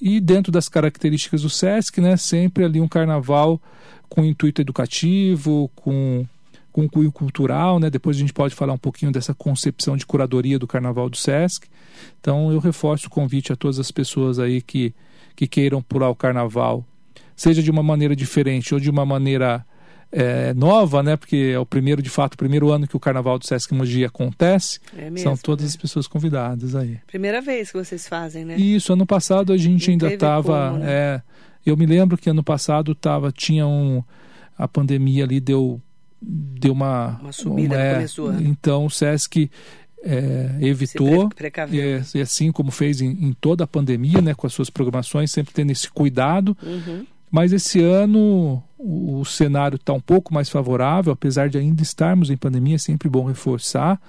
e 0.00 0.20
dentro 0.20 0.50
das 0.50 0.68
características 0.68 1.42
do 1.42 1.48
SESC, 1.48 2.00
né, 2.00 2.16
sempre 2.16 2.64
ali 2.64 2.80
um 2.80 2.88
carnaval 2.88 3.62
com 4.08 4.24
intuito 4.24 4.60
educativo, 4.60 5.70
com 5.76 6.26
com 6.72 6.88
cunho 6.88 7.12
cultural, 7.12 7.78
né? 7.78 7.90
Depois 7.90 8.16
a 8.16 8.20
gente 8.20 8.32
pode 8.32 8.54
falar 8.54 8.72
um 8.72 8.78
pouquinho 8.78 9.12
dessa 9.12 9.34
concepção 9.34 9.94
de 9.94 10.06
curadoria 10.06 10.58
do 10.58 10.66
Carnaval 10.66 11.10
do 11.10 11.18
Sesc. 11.18 11.68
Então 12.18 12.50
eu 12.50 12.58
reforço 12.58 13.08
o 13.08 13.10
convite 13.10 13.52
a 13.52 13.56
todas 13.56 13.78
as 13.78 13.90
pessoas 13.90 14.38
aí 14.38 14.62
que, 14.62 14.94
que 15.36 15.46
queiram 15.46 15.82
pular 15.82 16.08
o 16.08 16.16
Carnaval, 16.16 16.82
seja 17.36 17.62
de 17.62 17.70
uma 17.70 17.82
maneira 17.82 18.16
diferente 18.16 18.72
ou 18.72 18.80
de 18.80 18.88
uma 18.88 19.04
maneira 19.04 19.66
é, 20.12 20.52
nova, 20.52 21.02
né? 21.02 21.16
Porque 21.16 21.52
é 21.54 21.58
o 21.58 21.64
primeiro, 21.64 22.02
de 22.02 22.10
fato, 22.10 22.34
o 22.34 22.36
primeiro 22.36 22.70
ano 22.70 22.86
que 22.86 22.94
o 22.94 23.00
Carnaval 23.00 23.38
do 23.38 23.46
Sesc 23.46 23.72
Mogi 23.72 24.04
acontece. 24.04 24.78
É 24.96 25.08
mesmo, 25.08 25.18
São 25.18 25.36
todas 25.36 25.64
né? 25.64 25.68
as 25.68 25.76
pessoas 25.76 26.06
convidadas 26.06 26.76
aí. 26.76 26.98
Primeira 27.06 27.40
vez 27.40 27.72
que 27.72 27.78
vocês 27.78 28.06
fazem, 28.06 28.44
né? 28.44 28.56
Isso, 28.56 28.92
ano 28.92 29.06
passado 29.06 29.52
a 29.52 29.56
gente 29.56 29.86
Não 29.88 29.92
ainda 29.92 30.12
estava. 30.12 30.72
Né? 30.72 30.86
É, 30.86 31.22
eu 31.64 31.76
me 31.76 31.86
lembro 31.86 32.18
que 32.18 32.28
ano 32.28 32.44
passado 32.44 32.94
tava, 32.94 33.32
tinha 33.32 33.66
um. 33.66 34.04
A 34.58 34.68
pandemia 34.68 35.24
ali 35.24 35.40
deu, 35.40 35.80
deu 36.20 36.74
uma. 36.74 37.18
Uma 37.20 37.32
subida, 37.32 37.74
é, 37.74 37.94
começou. 37.94 38.32
Né? 38.32 38.42
Então 38.44 38.84
o 38.84 38.90
Sesc 38.90 39.50
é, 40.04 40.58
evitou, 40.60 41.30
é, 41.72 42.02
e 42.14 42.20
assim 42.20 42.52
como 42.52 42.70
fez 42.70 43.00
em, 43.00 43.10
em, 43.10 43.32
toda 43.32 43.64
a 43.64 43.66
pandemia, 43.66 44.20
né, 44.20 44.34
com 44.34 44.46
as 44.46 44.52
suas 44.52 44.68
programações, 44.68 45.30
sempre 45.30 45.54
tendo 45.54 45.70
esse 45.70 45.88
cuidado. 45.88 46.56
Uhum. 46.62 47.06
Mas 47.30 47.50
esse 47.50 47.80
ano 47.80 48.62
o, 48.82 49.24
cenário 49.24 49.76
está 49.76 49.92
um 49.92 50.00
pouco 50.00 50.34
mais 50.34 50.48
favorável, 50.48 51.12
apesar 51.12 51.48
de 51.48 51.56
ainda 51.56 51.82
estarmos 51.82 52.30
em 52.30 52.36
pandemia, 52.36 52.74
é 52.74 52.78
sempre 52.78 53.08
bom 53.08 53.24
reforçar, 53.24 54.00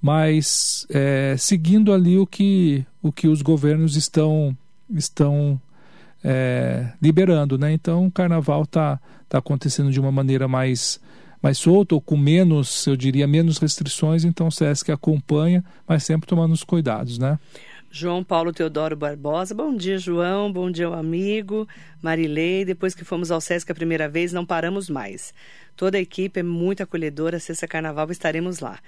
mas 0.00 0.86
é, 0.90 1.34
seguindo 1.38 1.92
ali 1.92 2.18
o 2.18 2.26
que, 2.26 2.86
o 3.02 3.10
que 3.10 3.26
os 3.26 3.42
governos 3.42 3.96
estão, 3.96 4.56
estão 4.90 5.60
é, 6.22 6.92
liberando. 7.02 7.58
Né? 7.58 7.72
Então 7.72 8.06
o 8.06 8.10
carnaval 8.10 8.62
está 8.62 9.00
tá 9.28 9.38
acontecendo 9.38 9.90
de 9.90 9.98
uma 9.98 10.12
maneira 10.12 10.46
mais, 10.46 11.00
mais 11.42 11.58
solta 11.58 11.94
ou 11.94 12.00
com 12.00 12.16
menos, 12.16 12.86
eu 12.86 12.96
diria, 12.96 13.26
menos 13.26 13.58
restrições, 13.58 14.24
então 14.24 14.46
o 14.46 14.52
SESC 14.52 14.92
acompanha, 14.92 15.64
mas 15.88 16.04
sempre 16.04 16.28
tomando 16.28 16.52
os 16.52 16.62
cuidados, 16.62 17.18
né? 17.18 17.38
João 17.96 18.24
Paulo 18.24 18.52
Teodoro 18.52 18.96
Barbosa. 18.96 19.54
Bom 19.54 19.72
dia, 19.72 19.98
João. 19.98 20.52
Bom 20.52 20.68
dia, 20.68 20.88
amigo. 20.88 21.68
Marilei. 22.02 22.64
Depois 22.64 22.92
que 22.92 23.04
fomos 23.04 23.30
ao 23.30 23.40
Sesc 23.40 23.70
a 23.70 23.74
primeira 23.74 24.08
vez, 24.08 24.32
não 24.32 24.44
paramos 24.44 24.90
mais. 24.90 25.32
Toda 25.76 25.96
a 25.96 26.00
equipe 26.00 26.40
é 26.40 26.42
muito 26.42 26.82
acolhedora. 26.82 27.38
Sexta 27.38 27.68
Carnaval 27.68 28.10
estaremos 28.10 28.58
lá. 28.58 28.80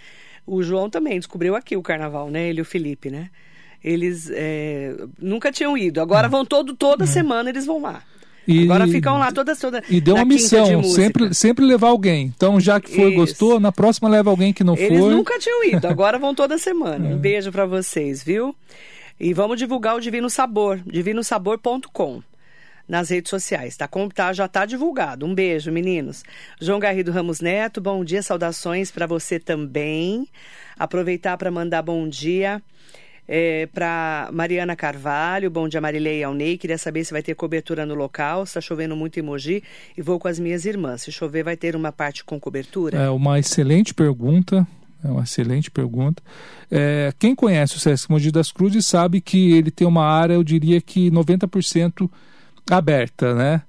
O 0.44 0.60
João 0.60 0.90
também 0.90 1.20
descobriu 1.20 1.54
aqui 1.54 1.76
o 1.76 1.82
Carnaval, 1.82 2.32
né? 2.32 2.48
Ele 2.48 2.58
e 2.58 2.62
o 2.62 2.64
Felipe, 2.64 3.08
né? 3.08 3.30
Eles 3.82 4.28
é, 4.34 4.96
nunca 5.20 5.52
tinham 5.52 5.78
ido. 5.78 6.00
Agora 6.00 6.28
vão 6.28 6.44
todo, 6.44 6.74
toda 6.74 7.04
hum. 7.04 7.06
semana 7.06 7.48
eles 7.48 7.64
vão 7.64 7.80
lá. 7.80 8.02
E, 8.44 8.64
Agora 8.64 8.88
ficam 8.88 9.18
lá 9.18 9.30
todas 9.30 9.58
toda 9.58 9.82
E 9.88 10.00
deu 10.00 10.16
uma 10.16 10.24
missão, 10.24 10.82
sempre, 10.82 11.32
sempre 11.32 11.64
levar 11.64 11.88
alguém. 11.88 12.32
Então, 12.36 12.58
já 12.58 12.80
que 12.80 12.92
foi, 12.92 13.10
Isso. 13.10 13.16
gostou, 13.16 13.60
na 13.60 13.70
próxima 13.70 14.08
leva 14.08 14.30
alguém 14.30 14.52
que 14.52 14.64
não 14.64 14.74
Eles 14.74 14.88
foi. 14.88 14.96
Eles 14.96 15.16
nunca 15.16 15.38
tinham 15.38 15.64
ido, 15.64 15.86
agora 15.86 16.18
vão 16.18 16.34
toda 16.34 16.58
semana. 16.58 17.06
É. 17.06 17.14
Um 17.14 17.18
beijo 17.18 17.52
para 17.52 17.66
vocês, 17.66 18.22
viu? 18.22 18.54
E 19.18 19.32
vamos 19.32 19.58
divulgar 19.58 19.96
o 19.96 20.00
Divino 20.00 20.28
Sabor, 20.28 20.80
divinosabor.com 20.84 22.22
nas 22.88 23.10
redes 23.10 23.30
sociais, 23.30 23.76
tá? 23.76 23.88
Tá, 24.14 24.32
já 24.32 24.44
está 24.44 24.64
divulgado. 24.64 25.26
Um 25.26 25.34
beijo, 25.34 25.72
meninos. 25.72 26.22
João 26.60 26.78
Garrido 26.78 27.10
Ramos 27.10 27.40
Neto, 27.40 27.80
bom 27.80 28.04
dia, 28.04 28.22
saudações 28.22 28.90
para 28.90 29.06
você 29.06 29.40
também. 29.40 30.28
Aproveitar 30.78 31.36
para 31.36 31.50
mandar 31.50 31.82
bom 31.82 32.08
dia 32.08 32.62
é, 33.28 33.66
para 33.66 34.30
Mariana 34.32 34.76
Carvalho, 34.76 35.50
bom 35.50 35.68
dia 35.68 35.80
Marilei 35.80 36.22
Alnei, 36.22 36.56
queria 36.56 36.78
saber 36.78 37.04
se 37.04 37.12
vai 37.12 37.22
ter 37.22 37.34
cobertura 37.34 37.84
no 37.84 37.94
local, 37.94 38.44
está 38.44 38.60
chovendo 38.60 38.94
muito 38.94 39.18
em 39.18 39.22
Mogi 39.22 39.62
e 39.96 40.02
vou 40.02 40.18
com 40.18 40.28
as 40.28 40.38
minhas 40.38 40.64
irmãs. 40.64 41.02
Se 41.02 41.12
chover, 41.12 41.42
vai 41.42 41.56
ter 41.56 41.74
uma 41.74 41.90
parte 41.90 42.24
com 42.24 42.38
cobertura? 42.38 42.98
É 42.98 43.10
uma 43.10 43.38
excelente 43.38 43.92
pergunta. 43.92 44.66
É 45.06 45.10
uma 45.10 45.22
excelente 45.22 45.70
pergunta. 45.70 46.22
É, 46.70 47.12
quem 47.18 47.34
conhece 47.34 47.76
o 47.76 47.80
Sesc 47.80 48.10
Mogi 48.10 48.30
das 48.32 48.50
Cruzes 48.50 48.84
sabe 48.84 49.20
que 49.20 49.52
ele 49.52 49.70
tem 49.70 49.86
uma 49.86 50.04
área, 50.04 50.34
eu 50.34 50.42
diria 50.42 50.80
que 50.80 51.10
90% 51.10 52.10
aberta, 52.70 53.34
né? 53.34 53.62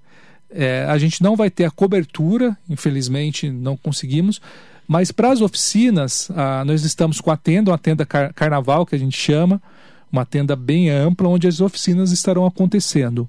É, 0.50 0.86
a 0.90 0.98
gente 0.98 1.22
não 1.22 1.36
vai 1.36 1.50
ter 1.50 1.66
a 1.66 1.72
cobertura, 1.72 2.58
infelizmente 2.70 3.50
não 3.50 3.76
conseguimos, 3.76 4.42
Mas 4.88 5.12
para 5.12 5.32
as 5.32 5.42
oficinas, 5.42 6.32
ah, 6.34 6.64
nós 6.66 6.86
estamos 6.86 7.20
com 7.20 7.30
a 7.30 7.36
tenda, 7.36 7.72
uma 7.72 7.78
tenda 7.78 8.06
car 8.06 8.34
carnaval 8.34 8.86
que 8.86 8.96
a 8.96 8.98
gente 8.98 9.18
chama, 9.18 9.62
uma 10.10 10.26
tenda 10.26 10.56
bem 10.56 10.90
ampla, 10.90 11.28
onde 11.28 11.46
as 11.46 11.60
oficinas 11.60 12.14
estarão 12.14 12.46
acontecendo. 12.46 13.28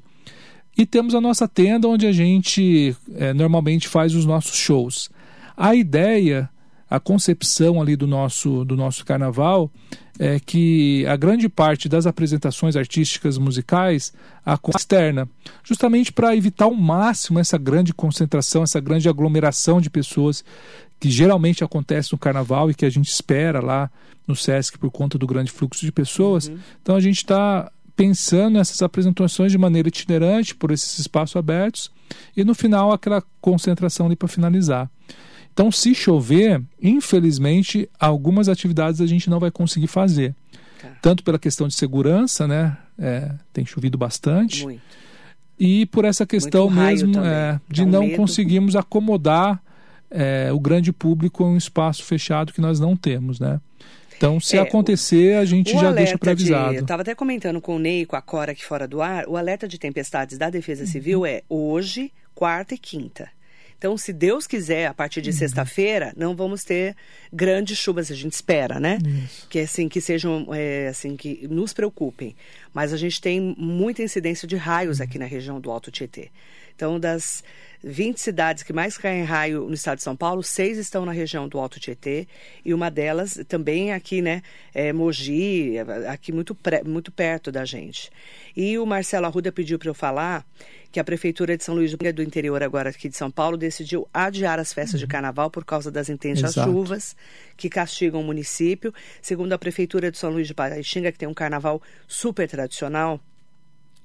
E 0.77 0.87
temos 0.87 1.17
a 1.17 1.21
nossa 1.21 1.49
tenda 1.49 1.89
onde 1.89 2.07
a 2.07 2.13
gente 2.13 2.97
é, 3.17 3.35
normalmente 3.35 3.89
faz 3.89 4.15
os 4.15 4.25
nossos 4.25 4.55
shows. 4.55 5.11
A 5.57 5.75
ideia, 5.75 6.49
a 6.91 6.99
concepção 6.99 7.81
ali 7.81 7.97
do 7.97 8.07
nosso, 8.07 8.65
do 8.65 8.77
nosso 8.77 9.05
carnaval 9.05 9.71
é 10.19 10.41
que 10.41 11.07
a 11.07 11.17
grande 11.17 11.49
parte 11.49 11.89
das 11.89 12.07
apresentações 12.07 12.75
artísticas 12.77 13.39
musicais 13.39 14.13
a 14.45 14.59
externa, 14.75 15.29
justamente 15.63 16.13
para 16.13 16.35
evitar 16.35 16.65
ao 16.65 16.75
máximo 16.75 17.39
essa 17.39 17.57
grande 17.57 17.95
concentração, 17.95 18.63
essa 18.63 18.81
grande 18.81 19.09
aglomeração 19.09 19.81
de 19.81 19.89
pessoas 19.89 20.45
que 20.99 21.11
geralmente 21.11 21.63
acontece 21.63 22.13
no 22.13 22.19
carnaval 22.19 22.71
e 22.71 22.75
que 22.75 22.85
a 22.85 22.91
gente 22.91 23.09
espera 23.09 23.61
lá 23.61 23.91
no 24.27 24.35
SESC 24.35 24.79
por 24.79 24.91
conta 24.91 25.17
do 25.17 25.27
grande 25.27 25.53
fluxo 25.53 25.85
de 25.85 25.93
pessoas. 25.93 26.49
Uhum. 26.49 26.59
Então 26.83 26.97
a 26.97 27.01
gente 27.01 27.19
está 27.19 27.71
pensando 27.95 28.55
nessas 28.55 28.83
apresentações 28.83 29.53
de 29.53 29.59
maneira 29.59 29.89
itinerante 29.89 30.55
por 30.55 30.71
esses 30.71 30.99
espaços 30.99 31.37
abertos 31.37 31.91
e 32.37 32.45
no 32.45 32.55
final 32.55 32.93
aquela 32.93 33.23
concentração 33.41 34.07
ali 34.07 34.17
para 34.17 34.29
finalizar. 34.29 34.91
Então, 35.59 35.73
se 35.73 35.93
chover, 35.93 36.63
infelizmente, 36.81 37.91
algumas 37.99 38.49
atividades 38.49 39.01
a 39.01 39.07
gente 39.07 39.29
não 39.29 39.41
vai 39.41 39.51
conseguir 39.51 39.89
fazer. 39.89 40.33
Tá. 40.81 40.89
Tanto 41.03 41.25
pela 41.25 41.37
questão 41.37 41.67
de 41.67 41.75
segurança, 41.75 42.47
né? 42.47 42.77
É, 42.97 43.33
tem 43.53 43.67
chovido 43.67 43.99
bastante. 43.99 44.63
Muito. 44.63 44.81
E 45.59 45.85
por 45.87 46.05
essa 46.05 46.25
questão 46.25 46.71
mesmo 46.71 47.19
é, 47.19 47.61
de 47.69 47.85
não 47.85 48.03
medo. 48.03 48.17
conseguirmos 48.17 48.77
acomodar 48.77 49.61
é, 50.09 50.53
o 50.53 50.61
grande 50.61 50.93
público 50.93 51.43
em 51.43 51.55
um 51.55 51.57
espaço 51.57 52.05
fechado 52.05 52.53
que 52.53 52.61
nós 52.61 52.79
não 52.79 52.97
temos, 52.97 53.41
né? 53.41 53.61
Então, 54.17 54.39
se 54.39 54.59
é, 54.59 54.61
acontecer, 54.61 55.39
a 55.39 55.45
gente 55.45 55.73
já 55.73 55.91
deixa 55.91 56.17
previsado. 56.17 56.71
De, 56.71 56.77
eu 56.77 56.83
estava 56.83 57.03
até 57.03 57.17
comentando 57.17 57.61
com 57.61 57.75
o 57.75 57.79
Ney, 57.81 58.07
com 58.07 58.15
a 58.15 58.23
Cora 58.23 58.53
aqui 58.53 58.65
fora 58.65 58.87
do 58.87 59.03
ar, 59.03 59.27
o 59.27 59.37
alerta 59.37 59.67
de 59.67 59.77
tempestades 59.77 60.39
da 60.39 60.51
Defesa 60.51 60.87
Civil 60.87 61.21
uhum. 61.21 61.27
é 61.27 61.43
hoje, 61.49 62.13
quarta 62.33 62.77
e 62.77 62.79
quinta. 62.79 63.29
Então, 63.79 63.97
se 63.97 64.13
Deus 64.13 64.45
quiser, 64.45 64.87
a 64.87 64.95
partir 64.95 65.23
de 65.23 65.31
uhum. 65.31 65.37
sexta-feira, 65.37 66.13
não 66.17 66.35
vamos 66.35 66.65
ter 66.65 66.97
grandes 67.33 67.79
chuvas, 67.79 68.11
a 68.11 68.15
gente 68.15 68.33
espera, 68.33 68.81
né? 68.81 68.99
Isso. 69.25 69.47
Que 69.49 69.61
assim 69.61 69.89
que 69.89 70.01
sejam, 70.01 70.49
é, 70.53 70.89
assim 70.89 71.17
que 71.17 71.47
nos 71.49 71.73
preocupem. 71.73 72.35
Mas 72.75 72.93
a 72.93 72.97
gente 72.97 73.21
tem 73.21 73.41
muita 73.57 74.03
incidência 74.03 74.49
de 74.49 74.57
raios 74.57 75.01
aqui 75.01 75.17
na 75.17 75.27
região 75.27 75.61
do 75.61 75.71
Alto 75.71 75.93
Tietê. 75.93 76.31
Então, 76.79 77.01
das 77.01 77.43
20 77.83 78.19
cidades 78.19 78.63
que 78.63 78.73
mais 78.73 78.97
caem 78.97 79.25
raio 79.25 79.67
no 79.67 79.75
estado 79.75 79.97
de 79.97 80.05
São 80.05 80.15
Paulo, 80.15 80.45
seis 80.45 80.79
estão 80.79 81.05
na 81.05 81.11
região 81.11 81.49
do 81.49 81.59
Alto 81.59 81.81
Tietê 81.81 82.29
e 82.65 82.73
uma 82.73 82.89
delas 82.89 83.37
também 83.49 83.93
aqui, 83.93 84.23
né, 84.23 84.43
é 84.73 84.93
Mogi, 84.93 85.75
aqui 86.09 86.31
muito, 86.31 86.57
muito 86.87 87.11
perto 87.11 87.51
da 87.51 87.65
gente. 87.65 88.13
E 88.57 88.79
o 88.79 88.87
Marcelo 88.87 89.27
Arruda 89.27 89.51
pediu 89.51 89.77
para 89.77 89.89
eu 89.89 89.95
falar 89.95 90.47
que 90.93 91.01
a 91.01 91.05
Prefeitura 91.05 91.57
de 91.57 91.65
São 91.65 91.75
Luís 91.75 91.93
do 91.93 92.23
Interior, 92.23 92.63
agora 92.63 92.91
aqui 92.91 93.09
de 93.09 93.17
São 93.17 93.29
Paulo, 93.29 93.57
decidiu 93.57 94.09
adiar 94.15 94.61
as 94.61 94.73
festas 94.73 95.01
uhum. 95.01 95.07
de 95.07 95.09
carnaval 95.09 95.51
por 95.51 95.65
causa 95.65 95.91
das 95.91 96.09
intensas 96.09 96.53
Exato. 96.53 96.71
chuvas 96.71 97.17
que 97.57 97.69
castigam 97.69 98.21
o 98.21 98.25
município. 98.25 98.95
Segundo 99.21 99.53
a 99.53 99.59
Prefeitura 99.59 100.13
de 100.13 100.17
São 100.17 100.31
Luís 100.31 100.47
de 100.47 100.55
Paraitinga, 100.55 101.11
que 101.11 101.19
tem 101.19 101.29
um 101.29 101.35
carnaval 101.35 101.83
super 102.07 102.49
tradicional, 102.49 103.21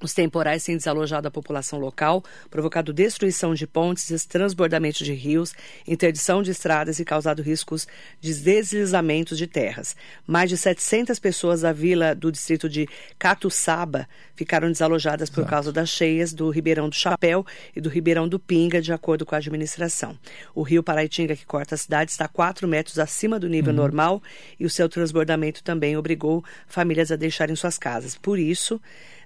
os 0.06 0.13
temporais 0.13 0.63
têm 0.63 0.78
desalojado 0.78 1.28
a 1.28 1.32
população 1.32 1.80
local, 1.80 2.24
provocado 2.50 2.94
destruição 2.94 3.54
de 3.54 3.66
pontes, 3.66 4.26
transbordamento 4.26 5.04
de 5.04 5.13
rios, 5.13 5.54
interdição 5.88 6.44
de 6.44 6.52
estradas 6.52 7.00
e 7.00 7.06
causado 7.06 7.42
riscos 7.42 7.88
de 8.20 8.34
deslizamentos 8.34 9.38
de 9.38 9.48
terras. 9.48 9.96
Mais 10.28 10.50
de 10.50 10.58
700 10.58 11.20
pessoas 11.20 11.62
da 11.62 11.72
vila 11.72 12.13
do 12.13 12.32
distrito 12.32 12.68
de 12.68 12.88
Catuçaba 13.18 14.08
ficaram 14.36 14.72
desalojadas 14.72 15.30
por 15.30 15.42
Exato. 15.42 15.50
causa 15.50 15.72
das 15.72 15.89
cheias 15.89 16.34
do 16.34 16.50
Ribeirão 16.50 16.89
do 16.89 16.96
Chapéu 16.96 17.46
e 17.76 17.80
do 17.80 17.89
Ribeirão 17.89 18.28
do 18.28 18.39
Pinga, 18.39 18.82
de 18.82 18.92
acordo 18.92 19.26
com 19.26 19.36
a 19.36 19.38
administração. 19.38 20.18
O 20.54 20.63
rio 20.63 20.84
Paraitinga, 20.84 21.36
que 21.36 21.46
corta 21.46 21.76
a 21.76 21.78
cidade, 21.78 22.12
está 22.12 22.28
4 22.28 22.68
metros 22.68 23.00
acima 23.00 23.39
do 23.39 23.48
nível 23.48 23.72
uhum. 23.72 23.78
normal 23.78 24.24
e 24.60 24.66
o 24.66 24.70
seu 24.70 24.89
transbordamento 24.89 25.63
também 25.63 25.96
obrigou 25.96 26.44
famílias 26.68 27.12
a 27.12 27.16
deixarem 27.16 27.56
suas 27.56 27.78
casas. 27.78 28.18
Por 28.18 28.39
isso, 28.39 28.82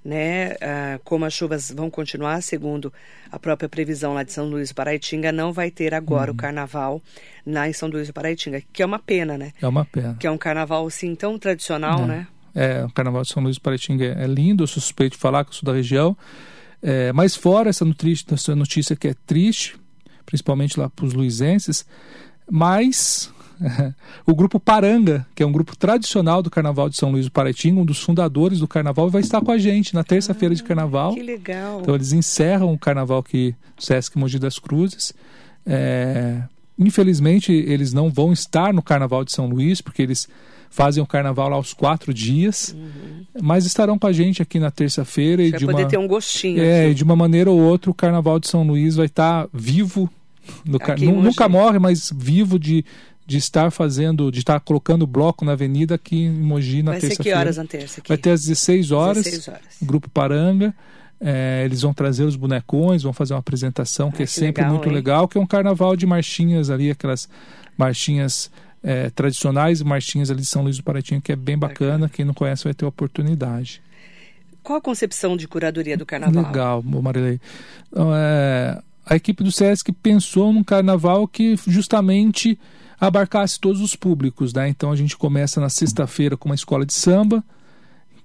né? 0.07 0.55
Ah, 0.61 0.99
como 1.03 1.25
as 1.25 1.33
chuvas 1.33 1.69
vão 1.69 1.89
continuar, 1.89 2.41
segundo 2.41 2.93
a 3.29 3.37
própria 3.37 3.67
previsão 3.67 4.13
lá 4.13 4.23
de 4.23 4.31
São 4.31 4.47
Luís 4.47 4.69
do 4.69 4.75
Paraitinga, 4.75 5.33
não 5.33 5.51
vai 5.51 5.69
ter 5.69 5.93
agora 5.93 6.31
uhum. 6.31 6.35
o 6.35 6.37
carnaval 6.37 7.01
lá 7.45 7.67
em 7.67 7.73
São 7.73 7.89
Luís 7.89 8.07
do 8.07 8.13
Paraitinga, 8.13 8.63
que 8.71 8.81
é 8.81 8.85
uma 8.85 8.99
pena, 8.99 9.37
né? 9.37 9.51
É 9.61 9.67
uma 9.67 9.83
pena. 9.83 10.15
Que 10.17 10.25
é 10.25 10.31
um 10.31 10.37
carnaval 10.37 10.87
assim 10.87 11.13
tão 11.13 11.37
tradicional, 11.37 12.03
é. 12.03 12.05
né? 12.05 12.27
É, 12.55 12.85
o 12.85 12.91
carnaval 12.91 13.21
de 13.21 13.27
São 13.27 13.43
Luís 13.43 13.57
do 13.57 13.61
Paraitinga 13.61 14.05
é, 14.05 14.23
é 14.23 14.27
lindo, 14.27 14.63
eu 14.63 14.67
suspeito 14.67 15.17
de 15.17 15.21
falar 15.21 15.43
que 15.43 15.49
eu 15.51 15.55
sou 15.55 15.67
da 15.67 15.73
região. 15.73 16.17
É, 16.81 17.11
mas 17.11 17.35
fora 17.35 17.69
essa 17.69 17.83
notícia, 17.83 18.33
essa 18.33 18.55
notícia 18.55 18.95
que 18.95 19.09
é 19.09 19.15
triste, 19.25 19.75
principalmente 20.25 20.79
lá 20.79 20.89
para 20.89 21.05
os 21.05 21.13
luizenses, 21.13 21.85
mas 22.49 23.29
o 24.25 24.35
grupo 24.35 24.59
Paranga, 24.59 25.25
que 25.35 25.43
é 25.43 25.45
um 25.45 25.51
grupo 25.51 25.75
tradicional 25.75 26.41
do 26.41 26.49
Carnaval 26.49 26.89
de 26.89 26.97
São 26.97 27.11
Luís 27.11 27.25
do 27.25 27.31
Paraitinga, 27.31 27.81
um 27.81 27.85
dos 27.85 28.01
fundadores 28.01 28.59
do 28.59 28.67
Carnaval, 28.67 29.09
vai 29.09 29.21
estar 29.21 29.41
com 29.41 29.51
a 29.51 29.57
gente 29.57 29.93
na 29.93 30.03
terça-feira 30.03 30.53
ah, 30.53 30.55
de 30.55 30.63
Carnaval. 30.63 31.13
Que 31.13 31.21
legal! 31.21 31.81
Então 31.81 31.95
eles 31.95 32.13
encerram 32.13 32.73
o 32.73 32.77
Carnaval 32.77 33.21
do 33.21 33.55
Sesc 33.77 34.17
Mogi 34.17 34.39
das 34.39 34.59
Cruzes. 34.59 35.13
É... 35.65 36.41
Infelizmente 36.77 37.51
eles 37.51 37.91
não 37.93 38.09
vão 38.09 38.31
estar 38.31 38.73
no 38.73 38.81
Carnaval 38.81 39.25
de 39.25 39.31
São 39.31 39.47
Luís, 39.47 39.81
porque 39.81 40.01
eles 40.01 40.27
fazem 40.69 41.01
o 41.01 41.07
Carnaval 41.07 41.49
lá 41.49 41.55
aos 41.55 41.73
quatro 41.73 42.13
dias, 42.13 42.75
uhum. 42.77 43.41
mas 43.41 43.65
estarão 43.65 43.97
com 43.97 44.05
a 44.05 44.11
gente 44.11 44.41
aqui 44.41 44.59
na 44.59 44.69
terça-feira 44.69 45.41
e 45.41 45.51
de 45.51 45.65
poder 45.65 45.83
uma 45.83 45.89
ter 45.89 45.97
um 45.97 46.07
gostinho. 46.07 46.61
É, 46.61 46.89
e 46.89 46.93
de 46.93 47.03
uma 47.03 47.15
maneira 47.15 47.49
ou 47.49 47.59
outra 47.59 47.89
o 47.89 47.93
Carnaval 47.93 48.39
de 48.39 48.47
São 48.47 48.63
Luís 48.63 48.95
vai 48.95 49.07
estar 49.07 49.47
vivo 49.53 50.09
no, 50.65 50.79
nunca 51.21 51.49
morre, 51.49 51.79
mas 51.79 52.11
vivo 52.15 52.57
de, 52.57 52.85
de 53.27 53.37
estar 53.37 53.69
fazendo, 53.71 54.31
de 54.31 54.39
estar 54.39 54.57
colocando 54.61 55.05
bloco 55.05 55.43
na 55.43 55.51
avenida 55.51 55.95
aqui 55.95 56.23
em 56.23 56.31
Mogi 56.31 56.81
na 56.81 56.93
terça-feira. 56.93 57.15
Vai 57.15 57.23
ser 57.23 57.23
que 57.23 57.33
horas 57.33 57.57
na 57.57 57.65
terça? 57.65 57.99
Aqui? 57.99 58.07
Vai 58.07 58.17
ter 58.17 58.31
às 58.31 58.45
16 58.45 58.91
horas, 58.91 59.23
16 59.25 59.47
horas. 59.49 59.61
Grupo 59.81 60.09
Paranga. 60.09 60.73
É, 61.19 61.63
eles 61.65 61.81
vão 61.81 61.93
trazer 61.93 62.23
os 62.23 62.35
bonecões, 62.35 63.03
vão 63.03 63.11
fazer 63.11 63.33
uma 63.33 63.39
apresentação 63.39 64.11
que 64.11 64.21
ah, 64.21 64.23
é 64.23 64.27
que 64.27 64.31
sempre 64.31 64.61
legal, 64.61 64.75
muito 64.75 64.87
hein? 64.87 64.95
legal, 64.95 65.27
que 65.27 65.37
é 65.37 65.41
um 65.41 65.47
carnaval 65.47 65.95
de 65.95 66.05
marchinhas 66.05 66.69
ali, 66.69 66.91
aquelas 66.91 67.27
marchinhas 67.75 68.51
é, 68.83 69.09
tradicionais, 69.09 69.81
marchinhas 69.81 70.31
ali 70.31 70.41
de 70.41 70.45
São 70.45 70.61
Luís 70.61 70.77
do 70.77 70.83
Paratinho, 70.83 71.19
que 71.19 71.31
é 71.31 71.35
bem 71.35 71.57
bacana. 71.57 71.91
bacana. 71.91 72.09
Quem 72.09 72.23
não 72.23 72.35
conhece 72.35 72.63
vai 72.63 72.73
ter 72.73 72.85
oportunidade. 72.85 73.81
Qual 74.63 74.77
a 74.77 74.81
concepção 74.81 75.35
de 75.35 75.47
curadoria 75.47 75.97
do 75.97 76.05
carnaval? 76.05 76.43
Legal, 76.43 76.83
Marilei. 76.83 77.41
Então, 77.91 78.11
é, 78.13 78.79
a 79.05 79.15
equipe 79.15 79.43
do 79.43 79.51
SESC 79.51 79.91
pensou 79.91 80.53
num 80.53 80.63
carnaval 80.63 81.27
que 81.27 81.55
justamente 81.67 82.59
abarcasse 82.99 83.59
todos 83.59 83.81
os 83.81 83.95
públicos, 83.95 84.53
né? 84.53 84.67
Então 84.67 84.91
a 84.91 84.95
gente 84.95 85.15
começa 85.15 85.61
na 85.61 85.69
sexta-feira 85.69 86.35
com 86.35 86.49
uma 86.49 86.55
escola 86.55 86.85
de 86.85 86.93
samba, 86.93 87.43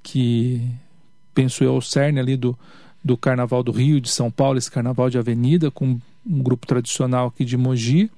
que 0.02 0.62
penso 1.34 1.62
eu 1.62 1.76
o 1.76 1.82
cerne 1.82 2.18
ali 2.18 2.36
do, 2.36 2.58
do 3.04 3.16
Carnaval 3.16 3.62
do 3.62 3.72
Rio, 3.72 4.00
de 4.00 4.08
São 4.08 4.30
Paulo, 4.30 4.58
esse 4.58 4.70
Carnaval 4.70 5.10
de 5.10 5.18
Avenida, 5.18 5.70
com 5.70 5.98
um 6.26 6.42
grupo 6.42 6.66
tradicional 6.66 7.28
aqui 7.28 7.44
de 7.44 7.56
Mogi. 7.56 8.10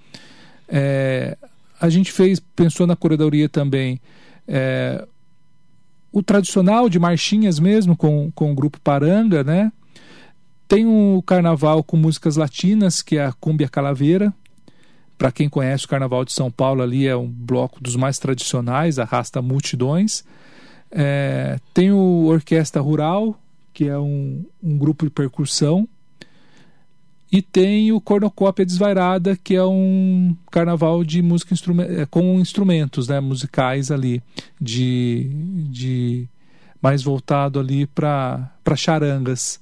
É, 0.68 1.36
a 1.80 1.88
gente 1.88 2.12
fez, 2.12 2.40
pensou 2.40 2.86
na 2.86 2.96
curadoria 2.96 3.48
também, 3.48 4.00
é, 4.46 5.06
o 6.12 6.22
tradicional 6.22 6.88
de 6.88 6.98
marchinhas 6.98 7.58
mesmo, 7.58 7.96
com, 7.96 8.30
com 8.32 8.52
o 8.52 8.54
grupo 8.54 8.80
Paranga, 8.80 9.42
né? 9.42 9.72
Tem 10.68 10.86
o 10.86 11.22
carnaval 11.26 11.82
com 11.82 11.96
músicas 11.96 12.36
latinas, 12.36 13.02
que 13.02 13.18
é 13.18 13.26
a 13.26 13.32
Cúmbia 13.32 13.68
Calaveira, 13.68 14.32
para 15.16 15.32
quem 15.32 15.48
conhece 15.48 15.84
o 15.84 15.88
Carnaval 15.88 16.24
de 16.24 16.32
São 16.32 16.50
Paulo, 16.50 16.82
ali 16.82 17.06
é 17.06 17.16
um 17.16 17.28
bloco 17.28 17.80
dos 17.82 17.96
mais 17.96 18.18
tradicionais, 18.18 18.98
arrasta 18.98 19.40
multidões. 19.40 20.24
É, 20.90 21.58
tem 21.72 21.92
o 21.92 22.26
Orquestra 22.26 22.80
Rural, 22.80 23.38
que 23.72 23.88
é 23.88 23.98
um, 23.98 24.44
um 24.62 24.76
grupo 24.76 25.04
de 25.04 25.10
percussão. 25.10 25.88
E 27.30 27.42
tem 27.42 27.90
o 27.90 28.00
Cornucópia 28.00 28.64
Desvairada, 28.64 29.36
que 29.36 29.56
é 29.56 29.64
um 29.64 30.36
carnaval 30.52 31.02
de 31.02 31.20
música 31.20 31.52
instrument 31.52 31.86
é, 31.88 32.06
com 32.06 32.38
instrumentos 32.38 33.08
né, 33.08 33.18
musicais 33.18 33.90
ali, 33.90 34.22
de, 34.60 35.30
de 35.68 36.28
mais 36.80 37.02
voltado 37.02 37.58
ali 37.58 37.86
para 37.86 38.52
charangas. 38.76 39.58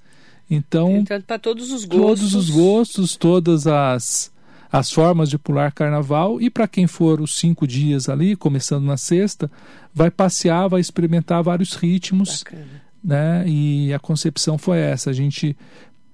Então, 0.51 1.03
para 1.27 1.38
todos 1.38 1.73
os 1.73 1.87
gostos. 1.87 2.01
Todos 2.03 2.35
os 2.35 2.51
gostos, 2.51 3.17
todas 3.17 3.67
as 3.67 4.31
as 4.73 4.91
formas 4.91 5.29
de 5.29 5.39
pular 5.39 5.71
carnaval 5.71 6.41
e 6.41 6.49
para 6.49 6.67
quem 6.67 6.87
for 6.87 7.21
os 7.21 7.39
cinco 7.39 7.67
dias 7.67 8.09
ali, 8.09 8.35
começando 8.35 8.85
na 8.85 8.97
sexta, 8.97 9.51
vai 9.93 10.11
passear, 10.11 10.69
vai 10.69 10.81
experimentar 10.81 11.43
vários 11.43 11.75
ritmos, 11.75 12.43
Bacana. 12.43 12.83
né? 13.05 13.45
E 13.47 13.93
a 13.93 13.99
concepção 13.99 14.57
foi 14.57 14.79
essa, 14.79 15.11
a 15.11 15.13
gente 15.13 15.55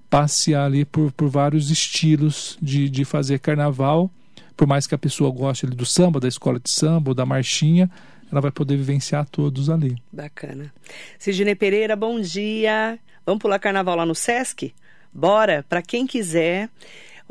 passear 0.09 0.65
ali 0.65 0.83
por, 0.83 1.11
por 1.13 1.29
vários 1.29 1.71
estilos 1.71 2.57
de, 2.61 2.89
de 2.89 3.05
fazer 3.05 3.39
carnaval 3.39 4.11
por 4.59 4.67
mais 4.67 4.85
que 4.85 4.93
a 4.93 4.97
pessoa 4.97 5.31
goste 5.31 5.65
ali, 5.65 5.73
do 5.73 5.85
samba, 5.85 6.19
da 6.19 6.27
escola 6.27 6.59
de 6.59 6.69
samba 6.69 7.11
ou 7.11 7.15
da 7.15 7.25
marchinha, 7.25 7.89
ela 8.29 8.41
vai 8.41 8.51
poder 8.51 8.75
vivenciar 8.75 9.25
todos 9.25 9.69
ali. 9.69 9.95
Bacana. 10.11 10.73
Sidney 11.17 11.55
Pereira, 11.55 11.95
bom 11.95 12.19
dia. 12.19 12.99
Vamos 13.25 13.41
pular 13.41 13.57
carnaval 13.57 13.95
lá 13.95 14.05
no 14.05 14.13
Sesc? 14.13 14.73
Bora, 15.13 15.65
para 15.69 15.81
quem 15.81 16.05
quiser. 16.05 16.69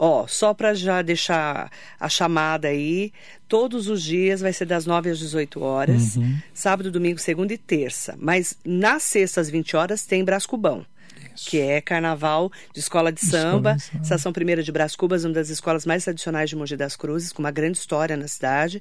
Ó, 0.01 0.29
só 0.29 0.55
para 0.55 0.75
já 0.75 1.03
deixar 1.03 1.73
a 1.99 2.09
chamada 2.09 2.69
aí, 2.69 3.13
todos 3.49 3.89
os 3.89 4.01
dias 4.01 4.41
vai 4.41 4.53
ser 4.53 4.65
das 4.65 4.87
9 4.87 5.11
às 5.11 5.19
18 5.19 5.61
horas, 5.61 6.15
uhum. 6.15 6.39
sábado, 6.55 6.89
domingo, 6.89 7.19
segunda 7.19 7.53
e 7.53 7.59
terça. 7.59 8.15
Mas 8.17 8.57
nas 8.65 9.03
sextas, 9.03 9.49
às 9.49 9.51
20 9.51 9.77
horas, 9.77 10.07
tem 10.07 10.25
Brascubão. 10.25 10.87
Isso. 11.35 11.51
Que 11.51 11.61
é 11.61 11.81
carnaval 11.81 12.51
de 12.73 12.79
escola 12.79 13.13
de 13.13 13.21
samba, 13.21 13.75
escola 13.75 14.03
Estação 14.03 14.33
Primeira 14.33 14.63
de 14.63 14.71
Brás 14.71 14.95
Cubas, 14.95 15.25
uma 15.25 15.35
das 15.35 15.49
escolas 15.49 15.85
mais 15.85 16.05
tradicionais 16.05 16.49
de 16.49 16.55
Mogi 16.55 16.77
das 16.77 16.95
Cruzes, 16.95 17.33
com 17.33 17.43
uma 17.43 17.51
grande 17.51 17.79
história 17.79 18.17
na 18.17 18.29
cidade. 18.29 18.81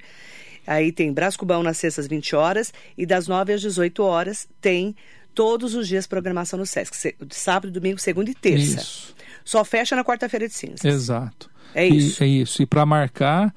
Aí 0.67 0.91
tem 0.91 1.11
Brás 1.11 1.35
Cubão 1.35 1.63
nas 1.63 1.77
sextas, 1.77 2.05
às 2.05 2.09
20 2.09 2.35
horas, 2.35 2.71
e 2.95 3.07
das 3.07 3.27
9 3.27 3.53
às 3.53 3.61
18 3.61 4.03
horas 4.03 4.47
tem 4.61 4.95
todos 5.33 5.75
os 5.75 5.87
dias 5.87 6.07
programação 6.07 6.57
no 6.57 6.65
Sesc, 6.65 7.15
sábado, 7.29 7.71
domingo, 7.71 7.99
segunda 7.99 8.31
e 8.31 8.33
terça. 8.33 8.81
Isso. 8.81 9.15
Só 9.47 9.63
fecha 9.63 9.95
na 9.95 10.03
quarta-feira 10.03 10.45
de 10.45 10.53
cinzas. 10.53 10.83
Exato. 10.83 11.49
É 11.73 11.87
isso. 11.87 12.21
E, 12.21 12.25
é 12.25 12.29
isso. 12.29 12.61
E 12.61 12.65
para 12.65 12.85
marcar, 12.85 13.55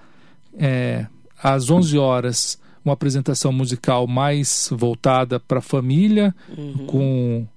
é, 0.57 1.05
às 1.43 1.69
11 1.69 1.99
horas, 1.99 2.61
uma 2.85 2.95
apresentação 2.95 3.53
musical 3.53 4.07
mais 4.07 4.69
voltada 4.71 5.41
para 5.41 5.59
a 5.59 5.61
família, 5.63 6.33
uhum. 6.57 6.87
com, 6.87 7.49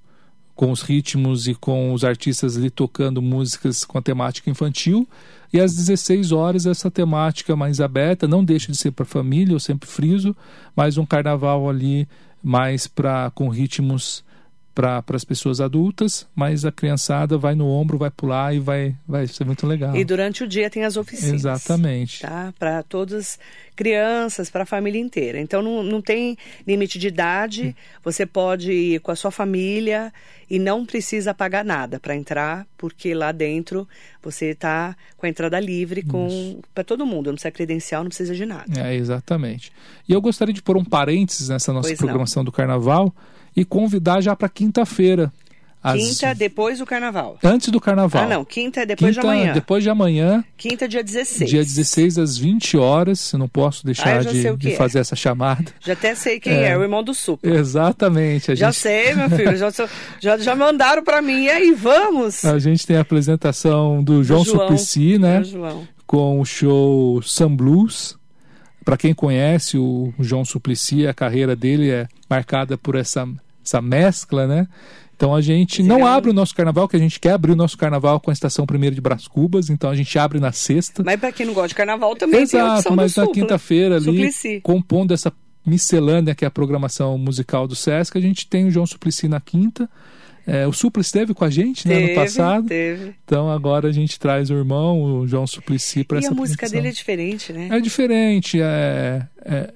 com 0.55 0.71
os 0.71 0.81
ritmos 0.81 1.47
e 1.47 1.53
com 1.53 1.93
os 1.93 2.03
artistas 2.03 2.57
ali 2.57 2.71
tocando 2.71 3.21
músicas 3.21 3.85
com 3.85 3.99
a 3.99 4.01
temática 4.01 4.49
infantil. 4.49 5.07
E 5.53 5.59
às 5.59 5.75
16 5.75 6.31
horas, 6.31 6.65
essa 6.65 6.89
temática 6.89 7.55
mais 7.55 7.79
aberta, 7.79 8.27
não 8.27 8.43
deixa 8.43 8.71
de 8.71 8.77
ser 8.79 8.89
para 8.89 9.03
a 9.03 9.07
família, 9.07 9.53
eu 9.53 9.59
sempre 9.59 9.87
friso, 9.87 10.35
mas 10.75 10.97
um 10.97 11.05
carnaval 11.05 11.69
ali 11.69 12.07
mais 12.41 12.87
pra, 12.87 13.29
com 13.35 13.47
ritmos 13.47 14.23
para 14.73 15.03
as 15.09 15.23
pessoas 15.23 15.61
adultas, 15.61 16.27
mas 16.35 16.65
a 16.65 16.71
criançada 16.71 17.37
vai 17.37 17.53
no 17.53 17.67
ombro, 17.67 17.97
vai 17.97 18.09
pular 18.09 18.55
e 18.55 18.59
vai, 18.59 18.95
vai 19.07 19.27
ser 19.27 19.45
muito 19.45 19.67
legal. 19.67 19.95
E 19.95 20.03
durante 20.03 20.43
o 20.43 20.47
dia 20.47 20.69
tem 20.69 20.83
as 20.83 20.97
oficinas. 20.97 21.41
Exatamente. 21.41 22.21
Tá? 22.21 22.53
Para 22.57 22.81
todas 22.81 23.37
crianças, 23.75 24.49
para 24.49 24.63
a 24.63 24.65
família 24.65 24.99
inteira. 24.99 25.39
Então 25.39 25.61
não, 25.61 25.83
não 25.83 26.01
tem 26.01 26.37
limite 26.65 26.97
de 26.97 27.07
idade, 27.07 27.75
você 28.03 28.25
pode 28.25 28.71
ir 28.71 28.99
com 29.01 29.11
a 29.11 29.15
sua 29.15 29.31
família 29.31 30.11
e 30.49 30.57
não 30.57 30.85
precisa 30.85 31.33
pagar 31.33 31.63
nada 31.63 31.99
para 31.99 32.15
entrar, 32.15 32.65
porque 32.77 33.13
lá 33.13 33.31
dentro 33.31 33.87
você 34.21 34.47
está 34.47 34.95
com 35.17 35.25
a 35.25 35.29
entrada 35.29 35.59
livre 35.59 36.03
com 36.03 36.59
para 36.73 36.83
todo 36.83 37.05
mundo, 37.05 37.27
não 37.27 37.33
precisa 37.33 37.51
credencial, 37.51 38.03
não 38.03 38.09
precisa 38.09 38.35
de 38.35 38.45
nada. 38.45 38.65
É, 38.79 38.95
exatamente. 38.95 39.71
E 40.07 40.13
eu 40.13 40.21
gostaria 40.21 40.53
de 40.53 40.61
pôr 40.61 40.77
um 40.77 40.85
parênteses 40.85 41.49
nessa 41.49 41.71
nossa 41.71 41.89
pois 41.89 41.97
programação 41.97 42.41
não. 42.41 42.45
do 42.45 42.51
carnaval 42.51 43.13
e 43.55 43.65
convidar 43.65 44.21
já 44.21 44.35
para 44.35 44.49
quinta-feira. 44.49 45.31
Quinta 45.91 46.33
depois 46.33 46.79
do 46.79 46.85
carnaval. 46.85 47.37
Antes 47.43 47.67
do 47.67 47.81
carnaval. 47.81 48.23
Ah, 48.23 48.27
não. 48.27 48.45
Quinta 48.45 48.81
é 48.81 48.85
depois 48.85 49.13
quinta, 49.13 49.21
de 49.21 49.27
amanhã. 49.27 49.53
Depois 49.53 49.83
de 49.83 49.89
amanhã. 49.89 50.45
Quinta, 50.55 50.87
dia 50.87 51.03
16. 51.03 51.49
Dia 51.49 51.61
16 51.61 52.17
às 52.19 52.37
20 52.37 52.77
horas. 52.77 53.33
Eu 53.33 53.39
não 53.39 53.49
posso 53.49 53.85
deixar 53.85 54.19
ah, 54.19 54.23
de, 54.23 54.55
de 54.55 54.71
é. 54.71 54.75
fazer 54.77 54.99
essa 54.99 55.15
chamada. 55.15 55.65
Já 55.81 55.91
até 55.91 56.15
sei 56.15 56.39
quem 56.39 56.53
é, 56.53 56.69
é 56.69 56.77
o 56.77 56.81
irmão 56.81 57.03
do 57.03 57.13
Supla. 57.13 57.53
Exatamente. 57.53 58.55
já 58.55 58.71
gente... 58.71 58.79
sei, 58.79 59.13
meu 59.13 59.29
filho. 59.29 59.57
já, 59.57 59.69
já, 60.21 60.37
já 60.37 60.55
mandaram 60.55 61.03
para 61.03 61.21
mim. 61.21 61.43
E 61.43 61.49
aí, 61.49 61.73
vamos? 61.73 62.45
A 62.45 62.57
gente 62.59 62.87
tem 62.87 62.95
a 62.95 63.01
apresentação 63.01 64.01
do 64.01 64.23
João, 64.23 64.45
João 64.45 64.61
Suplicy, 64.61 65.19
né? 65.19 65.43
João. 65.43 65.85
Com 66.07 66.39
o 66.39 66.45
show 66.45 67.21
Sun 67.21 67.57
Blues. 67.57 68.17
Para 68.83 68.97
quem 68.97 69.13
conhece 69.13 69.77
o 69.77 70.13
João 70.19 70.43
Suplicy, 70.43 71.07
a 71.07 71.13
carreira 71.13 71.55
dele 71.55 71.89
é 71.89 72.07
marcada 72.29 72.77
por 72.77 72.95
essa, 72.95 73.27
essa 73.63 73.81
mescla, 73.81 74.47
né? 74.47 74.67
Então 75.15 75.33
a 75.33 75.41
gente 75.41 75.81
não 75.81 76.05
abre 76.05 76.31
o 76.31 76.33
nosso 76.33 76.53
carnaval, 76.53 76.87
que 76.87 76.95
a 76.95 76.99
gente 76.99 77.19
quer 77.19 77.31
abrir 77.31 77.53
o 77.53 77.55
nosso 77.55 77.77
carnaval 77.77 78.19
com 78.19 78.29
a 78.29 78.33
estação 78.33 78.65
primeiro 78.65 78.95
de 78.95 78.99
Brás 78.99 79.27
Cubas, 79.27 79.69
então 79.69 79.89
a 79.89 79.95
gente 79.95 80.17
abre 80.19 80.39
na 80.39 80.51
sexta. 80.51 81.03
Mas 81.03 81.19
para 81.19 81.31
quem 81.31 81.45
não 81.45 81.53
gosta 81.53 81.69
de 81.69 81.75
carnaval 81.75 82.15
também 82.15 82.41
Exato, 82.41 82.89
tem 82.89 82.95
mas 82.95 83.15
na 83.15 83.27
quinta-feira 83.27 83.95
ali, 83.95 84.05
Suplicy. 84.05 84.59
compondo 84.61 85.13
essa 85.13 85.31
miscelânea 85.65 86.35
que 86.35 86.43
é 86.43 86.47
a 86.47 86.51
programação 86.51 87.17
musical 87.17 87.67
do 87.67 87.75
Sesc, 87.75 88.17
a 88.17 88.21
gente 88.21 88.47
tem 88.47 88.65
o 88.65 88.71
João 88.71 88.85
Suplicy 88.85 89.27
na 89.27 89.39
quinta. 89.39 89.89
É, 90.45 90.67
o 90.67 90.73
Supla 90.73 91.01
esteve 91.01 91.33
com 91.33 91.45
a 91.45 91.49
gente 91.49 91.87
né, 91.87 92.03
ano 92.03 92.15
passado. 92.15 92.67
Teve. 92.67 93.15
Então 93.23 93.49
agora 93.49 93.87
a 93.87 93.91
gente 93.91 94.19
traz 94.19 94.49
o 94.49 94.53
irmão, 94.53 95.19
o 95.19 95.27
João 95.27 95.47
Suplicy, 95.47 96.03
para 96.03 96.19
essa 96.19 96.27
E 96.27 96.31
a 96.31 96.35
música 96.35 96.69
dele 96.69 96.89
é 96.89 96.91
diferente, 96.91 97.53
né? 97.53 97.69
É 97.71 97.79
diferente. 97.79 98.61
É, 98.61 99.25
é, 99.45 99.73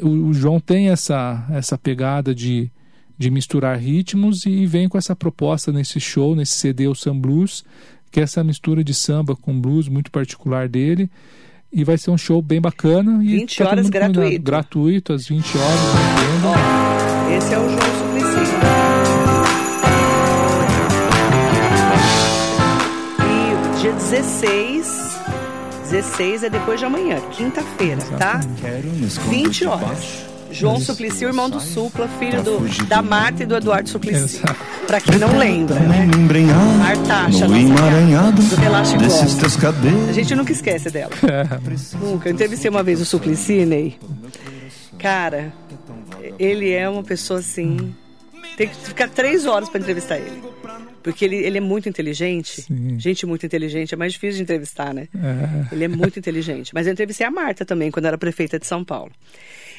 o, 0.00 0.08
o, 0.08 0.34
João 0.34 0.60
tem 0.60 0.88
essa, 0.88 1.44
essa 1.50 1.76
pegada 1.76 2.32
de, 2.32 2.70
de 3.18 3.28
misturar 3.28 3.76
ritmos 3.76 4.46
e 4.46 4.66
vem 4.66 4.88
com 4.88 4.96
essa 4.96 5.16
proposta 5.16 5.72
nesse 5.72 5.98
show, 5.98 6.36
nesse 6.36 6.52
CD, 6.52 6.86
o 6.86 6.94
Sam 6.94 7.18
Blues, 7.18 7.64
que 8.10 8.20
é 8.20 8.22
essa 8.22 8.44
mistura 8.44 8.84
de 8.84 8.94
samba 8.94 9.34
com 9.34 9.60
blues 9.60 9.88
muito 9.88 10.12
particular 10.12 10.68
dele. 10.68 11.10
E 11.70 11.84
vai 11.84 11.98
ser 11.98 12.10
um 12.10 12.16
show 12.16 12.40
bem 12.40 12.60
bacana. 12.60 13.22
E 13.22 13.36
20 13.40 13.58
tá 13.58 13.68
horas 13.68 13.90
gratuito. 13.90 14.42
Gratuito, 14.42 15.12
às 15.12 15.26
20 15.26 15.58
horas. 15.58 15.80
Ó, 16.44 17.36
esse 17.36 17.52
é 17.52 17.58
o 17.58 17.68
João 17.68 17.78
Suplicy. 17.78 18.77
16. 24.10 25.18
16 25.90 26.44
é 26.44 26.50
depois 26.50 26.80
de 26.80 26.86
amanhã, 26.86 27.20
quinta-feira, 27.30 28.00
tá? 28.18 28.40
20 29.28 29.66
horas. 29.66 30.28
João 30.50 30.80
Suplicy, 30.80 31.24
irmão 31.24 31.50
do 31.50 31.60
Supla, 31.60 32.08
filho 32.18 32.42
do, 32.42 32.86
da 32.86 33.02
Marta 33.02 33.42
e 33.42 33.46
do 33.46 33.54
Eduardo 33.54 33.86
Suplicy. 33.88 34.40
Pra 34.86 34.98
quem 34.98 35.18
não 35.18 35.36
lembra, 35.36 35.78
né? 35.80 36.06
Martacha, 36.78 37.46
nossa 37.46 38.32
do 38.32 38.56
Relaxa 38.56 38.96
A 40.08 40.12
gente 40.12 40.34
nunca 40.34 40.52
esquece 40.52 40.90
dela. 40.90 41.12
nunca. 42.00 42.30
Eu 42.30 42.32
entrevistei 42.32 42.70
uma 42.70 42.82
vez 42.82 43.02
o 43.02 43.04
Suplicy, 43.04 43.66
Ney. 43.66 43.98
Cara, 44.98 45.52
ele 46.38 46.72
é 46.72 46.88
uma 46.88 47.02
pessoa 47.02 47.40
assim. 47.40 47.94
Tem 48.56 48.68
que 48.68 48.76
ficar 48.76 49.10
três 49.10 49.44
horas 49.44 49.68
para 49.68 49.80
entrevistar 49.80 50.16
ele. 50.16 50.42
Porque 51.02 51.24
ele, 51.24 51.36
ele 51.36 51.58
é 51.58 51.60
muito 51.60 51.88
inteligente. 51.88 52.62
Sim. 52.62 52.98
Gente 52.98 53.24
muito 53.24 53.46
inteligente. 53.46 53.94
É 53.94 53.96
mais 53.96 54.12
difícil 54.12 54.38
de 54.38 54.42
entrevistar, 54.42 54.92
né? 54.92 55.08
É. 55.14 55.74
Ele 55.74 55.84
é 55.84 55.88
muito 55.88 56.18
inteligente. 56.18 56.74
Mas 56.74 56.86
eu 56.86 56.92
entrevistei 56.92 57.26
a 57.26 57.30
Marta 57.30 57.64
também, 57.64 57.90
quando 57.90 58.06
era 58.06 58.18
prefeita 58.18 58.58
de 58.58 58.66
São 58.66 58.84
Paulo. 58.84 59.12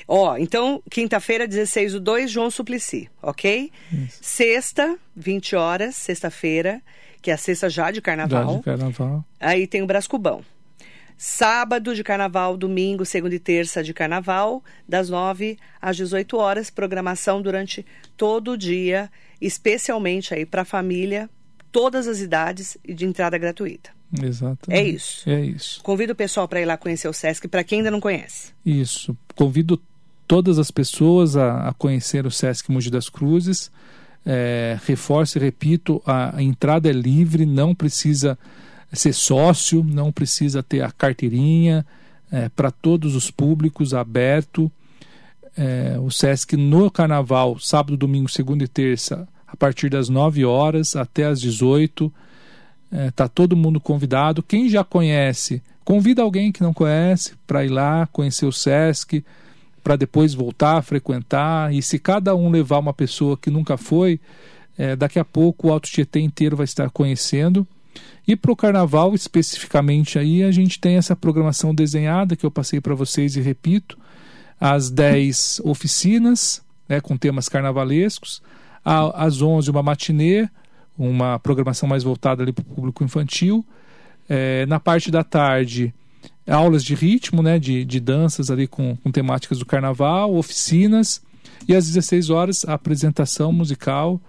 Ó, 0.07 0.37
então, 0.37 0.81
quinta-feira, 0.89 1.47
16 1.47 1.93
do 1.93 1.99
2, 1.99 2.31
João 2.31 2.49
Suplicy, 2.49 3.09
ok? 3.21 3.71
Isso. 3.91 4.17
Sexta, 4.21 4.97
20 5.15 5.55
horas, 5.55 5.95
sexta-feira, 5.95 6.81
que 7.21 7.29
é 7.29 7.33
a 7.33 7.37
sexta 7.37 7.69
já 7.69 7.91
de 7.91 8.01
carnaval. 8.01 8.53
Já 8.53 8.57
de 8.57 8.63
carnaval. 8.63 9.25
Aí 9.39 9.67
tem 9.67 9.83
o 9.83 9.85
Brascubão. 9.85 10.43
Sábado 11.15 11.93
de 11.93 12.01
carnaval, 12.01 12.55
domingo, 12.55 13.05
segunda 13.05 13.35
e 13.35 13.39
terça 13.39 13.83
de 13.83 13.93
carnaval, 13.93 14.63
das 14.87 15.09
9 15.09 15.57
às 15.81 15.97
18 15.97 16.37
horas, 16.37 16.69
programação 16.69 17.41
durante 17.41 17.85
todo 18.15 18.51
o 18.51 18.57
dia 18.57 19.11
especialmente 19.41 20.33
aí 20.33 20.45
para 20.45 20.63
a 20.63 20.65
família, 20.65 21.29
todas 21.71 22.07
as 22.07 22.19
idades 22.19 22.77
e 22.83 22.93
de 22.93 23.05
entrada 23.05 23.37
gratuita. 23.37 23.91
Exato. 24.21 24.71
É 24.71 24.81
isso. 24.83 25.29
É 25.29 25.39
isso. 25.39 25.81
Convido 25.83 26.13
o 26.13 26.15
pessoal 26.15 26.47
para 26.47 26.61
ir 26.61 26.65
lá 26.65 26.77
conhecer 26.77 27.07
o 27.07 27.13
SESC, 27.13 27.47
para 27.47 27.63
quem 27.63 27.79
ainda 27.79 27.91
não 27.91 27.99
conhece. 27.99 28.53
Isso. 28.65 29.15
Convido 29.35 29.79
todas 30.27 30.57
as 30.57 30.71
pessoas 30.71 31.37
a, 31.37 31.69
a 31.69 31.73
conhecer 31.73 32.25
o 32.25 32.31
SESC 32.31 32.71
Mogi 32.71 32.89
das 32.89 33.09
Cruzes. 33.09 33.71
É, 34.25 34.77
reforço 34.85 35.37
e 35.37 35.41
repito, 35.41 36.01
a, 36.05 36.37
a 36.37 36.43
entrada 36.43 36.89
é 36.89 36.91
livre, 36.91 37.45
não 37.45 37.73
precisa 37.73 38.37
ser 38.91 39.13
sócio, 39.13 39.83
não 39.83 40.11
precisa 40.11 40.61
ter 40.61 40.81
a 40.81 40.91
carteirinha, 40.91 41.85
é, 42.31 42.49
para 42.49 42.69
todos 42.69 43.15
os 43.15 43.31
públicos, 43.31 43.93
aberto 43.93 44.71
é, 45.57 45.97
o 45.99 46.09
SESC 46.09 46.55
no 46.55 46.89
Carnaval, 46.89 47.59
sábado, 47.59 47.97
domingo, 47.97 48.29
segunda 48.29 48.63
e 48.63 48.67
terça, 48.67 49.27
a 49.47 49.55
partir 49.55 49.89
das 49.89 50.09
9 50.09 50.45
horas 50.45 50.95
até 50.95 51.25
as 51.25 51.39
18. 51.41 52.11
Está 53.07 53.25
é, 53.25 53.27
todo 53.27 53.55
mundo 53.55 53.79
convidado. 53.79 54.41
Quem 54.41 54.67
já 54.67 54.83
conhece, 54.83 55.61
convida 55.83 56.21
alguém 56.21 56.51
que 56.51 56.63
não 56.63 56.73
conhece 56.73 57.33
para 57.45 57.63
ir 57.63 57.69
lá 57.69 58.07
conhecer 58.07 58.45
o 58.45 58.51
SESC, 58.51 59.23
para 59.83 59.95
depois 59.95 60.33
voltar 60.33 60.81
frequentar. 60.81 61.73
E 61.73 61.81
se 61.81 61.99
cada 61.99 62.35
um 62.35 62.49
levar 62.49 62.79
uma 62.79 62.93
pessoa 62.93 63.37
que 63.37 63.49
nunca 63.49 63.77
foi, 63.77 64.19
é, 64.77 64.95
daqui 64.95 65.19
a 65.19 65.25
pouco 65.25 65.67
o 65.67 65.71
Alto 65.71 65.89
Tietê 65.89 66.19
inteiro 66.19 66.57
vai 66.57 66.63
estar 66.63 66.89
conhecendo. 66.89 67.67
E 68.27 68.35
para 68.35 68.51
o 68.51 68.55
carnaval, 68.55 69.13
especificamente, 69.13 70.17
aí 70.17 70.43
a 70.43 70.51
gente 70.51 70.79
tem 70.79 70.95
essa 70.95 71.15
programação 71.15 71.73
desenhada 71.73 72.35
que 72.35 72.45
eu 72.45 72.51
passei 72.51 72.79
para 72.79 72.95
vocês 72.95 73.35
e 73.35 73.41
repito 73.41 73.97
às 74.59 74.89
10 74.89 75.61
oficinas, 75.63 76.61
né, 76.87 76.99
com 76.99 77.15
temas 77.15 77.47
carnavalescos, 77.47 78.41
às 78.83 79.41
11 79.41 79.69
uma 79.69 79.83
matinê, 79.83 80.49
uma 80.97 81.39
programação 81.39 81.87
mais 81.87 82.03
voltada 82.03 82.43
ali 82.43 82.51
para 82.51 82.61
o 82.61 82.65
público 82.65 83.03
infantil. 83.03 83.65
É, 84.27 84.65
na 84.65 84.79
parte 84.79 85.09
da 85.09 85.23
tarde, 85.23 85.93
aulas 86.47 86.83
de 86.83 86.95
ritmo, 86.95 87.41
né, 87.41 87.57
de, 87.59 87.85
de 87.85 87.99
danças 87.99 88.51
ali 88.51 88.67
com, 88.67 88.95
com 88.97 89.11
temáticas 89.11 89.59
do 89.59 89.65
carnaval, 89.65 90.35
oficinas 90.35 91.21
e 91.67 91.75
às 91.75 91.85
16 91.87 92.29
horas 92.29 92.65
a 92.65 92.73
apresentação 92.73 93.51
musical 93.51 94.19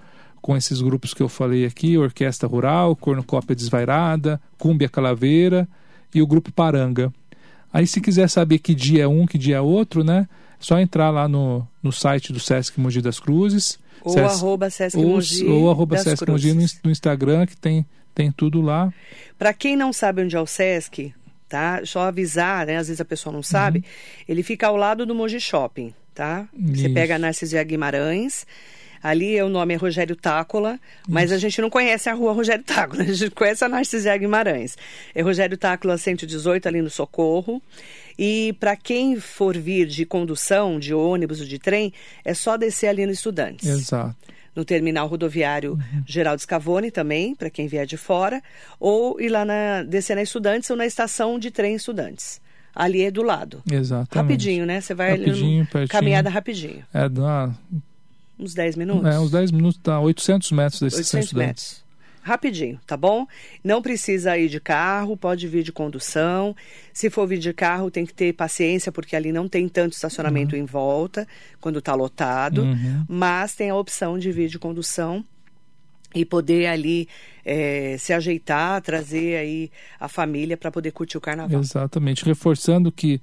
com 0.40 0.56
esses 0.56 0.80
grupos 0.80 1.12
que 1.12 1.22
eu 1.22 1.28
falei 1.28 1.66
aqui, 1.66 1.98
Orquestra 1.98 2.48
Rural, 2.48 2.96
Cornucópia 2.96 3.54
Desvairada, 3.54 4.40
Cúmbia 4.58 4.88
Calaveira 4.88 5.68
e 6.14 6.22
o 6.22 6.26
Grupo 6.26 6.50
Paranga. 6.50 7.12
Aí 7.72 7.86
se 7.86 8.00
quiser 8.00 8.28
saber 8.28 8.58
que 8.58 8.74
dia 8.74 9.04
é 9.04 9.08
um, 9.08 9.26
que 9.26 9.38
dia 9.38 9.56
é 9.56 9.60
outro, 9.60 10.02
né? 10.02 10.28
É 10.60 10.64
só 10.64 10.78
entrar 10.78 11.10
lá 11.10 11.28
no, 11.28 11.66
no 11.82 11.92
site 11.92 12.32
do 12.32 12.40
Sesc 12.40 12.78
Mogi 12.78 13.00
das 13.00 13.18
Cruzes. 13.20 13.78
Ou 14.02 14.12
Sesc, 14.12 14.34
arroba 14.34 14.70
Sesc 14.70 14.96
Mogi 14.96 15.46
Ou, 15.46 15.62
ou 15.62 15.70
arroba 15.70 15.96
Sesc 15.98 16.28
Mogi 16.28 16.52
no, 16.52 16.64
no 16.84 16.90
Instagram, 16.90 17.46
que 17.46 17.56
tem, 17.56 17.86
tem 18.14 18.30
tudo 18.30 18.60
lá. 18.60 18.92
Para 19.38 19.54
quem 19.54 19.76
não 19.76 19.92
sabe 19.92 20.22
onde 20.22 20.36
é 20.36 20.40
o 20.40 20.46
Sesc, 20.46 21.14
tá? 21.48 21.80
Só 21.84 22.00
avisar, 22.02 22.66
né? 22.66 22.76
Às 22.76 22.88
vezes 22.88 23.00
a 23.00 23.04
pessoa 23.04 23.32
não 23.32 23.42
sabe. 23.42 23.78
Uhum. 23.78 23.84
Ele 24.28 24.42
fica 24.42 24.66
ao 24.66 24.76
lado 24.76 25.06
do 25.06 25.14
Mogi 25.14 25.40
Shopping, 25.40 25.94
tá? 26.14 26.48
Isso. 26.52 26.82
Você 26.82 26.88
pega 26.88 27.16
a 27.16 27.18
Narciso 27.18 27.56
Guimarães 27.64 28.46
Ali 29.02 29.40
o 29.42 29.48
nome 29.48 29.74
é 29.74 29.76
Rogério 29.76 30.14
Tácola, 30.14 30.78
mas 31.08 31.26
Isso. 31.26 31.34
a 31.34 31.38
gente 31.38 31.60
não 31.60 31.70
conhece 31.70 32.08
a 32.08 32.14
rua 32.14 32.32
Rogério 32.32 32.64
Tácola, 32.64 33.02
a 33.04 33.06
gente 33.06 33.30
conhece 33.30 33.64
a 33.64 33.68
Narciso 33.68 34.08
Guimarães. 34.18 34.76
É 35.14 35.22
Rogério 35.22 35.56
Tácola 35.56 35.96
118 35.96 36.66
ali 36.68 36.82
no 36.82 36.90
Socorro. 36.90 37.62
E 38.18 38.54
para 38.60 38.76
quem 38.76 39.18
for 39.18 39.56
vir 39.56 39.86
de 39.86 40.04
condução, 40.04 40.78
de 40.78 40.92
ônibus 40.92 41.40
ou 41.40 41.46
de 41.46 41.58
trem, 41.58 41.92
é 42.24 42.34
só 42.34 42.56
descer 42.56 42.88
ali 42.88 43.06
no 43.06 43.12
Estudantes. 43.12 43.66
Exato 43.66 44.30
no 44.54 44.64
terminal 44.64 45.06
rodoviário 45.06 45.74
uhum. 45.74 46.02
Geraldo 46.04 46.42
Scavone 46.42 46.90
também, 46.90 47.36
para 47.36 47.48
quem 47.48 47.68
vier 47.68 47.86
de 47.86 47.96
fora, 47.96 48.42
ou 48.80 49.20
ir 49.20 49.28
lá 49.28 49.44
na, 49.44 49.84
descer 49.84 50.16
na 50.16 50.22
Estudantes 50.22 50.68
ou 50.70 50.76
na 50.76 50.84
estação 50.84 51.38
de 51.38 51.50
trem 51.50 51.76
Estudantes. 51.76 52.40
Ali 52.74 53.02
é 53.02 53.10
do 53.10 53.22
lado. 53.22 53.62
Exatamente. 53.70 54.14
Rapidinho, 54.14 54.66
né? 54.66 54.80
Você 54.80 54.94
vai 54.94 55.10
rapidinho, 55.12 55.66
no, 55.72 55.88
caminhada 55.88 56.28
rapidinho. 56.28 56.84
É, 56.92 57.08
dá 57.08 57.54
Uns 58.40 58.54
10 58.54 58.76
minutos? 58.76 59.06
É, 59.06 59.20
uns 59.20 59.30
10 59.30 59.52
minutos, 59.52 59.78
tá 59.82 60.00
800 60.00 60.50
metros 60.52 60.80
desses 60.80 61.12
800 61.12 61.32
metros. 61.34 61.84
Rapidinho, 62.22 62.78
tá 62.86 62.96
bom? 62.96 63.26
Não 63.64 63.80
precisa 63.80 64.36
ir 64.36 64.48
de 64.48 64.60
carro, 64.60 65.16
pode 65.16 65.46
vir 65.46 65.62
de 65.62 65.72
condução. 65.72 66.54
Se 66.92 67.08
for 67.08 67.26
vir 67.26 67.38
de 67.38 67.52
carro, 67.52 67.90
tem 67.90 68.04
que 68.04 68.12
ter 68.12 68.32
paciência, 68.34 68.92
porque 68.92 69.16
ali 69.16 69.32
não 69.32 69.48
tem 69.48 69.68
tanto 69.68 69.94
estacionamento 69.94 70.54
uhum. 70.54 70.62
em 70.62 70.64
volta, 70.64 71.26
quando 71.60 71.78
está 71.78 71.94
lotado. 71.94 72.62
Uhum. 72.62 73.04
Mas 73.08 73.54
tem 73.54 73.70
a 73.70 73.74
opção 73.74 74.18
de 74.18 74.30
vir 74.32 74.48
de 74.48 74.58
condução 74.58 75.24
e 76.14 76.24
poder 76.24 76.66
ali 76.66 77.08
é, 77.44 77.96
se 77.98 78.12
ajeitar, 78.12 78.82
trazer 78.82 79.36
aí 79.36 79.70
a 79.98 80.08
família 80.08 80.56
para 80.56 80.70
poder 80.70 80.92
curtir 80.92 81.16
o 81.16 81.20
carnaval. 81.20 81.60
Exatamente. 81.60 82.24
Reforçando 82.24 82.92
que 82.92 83.20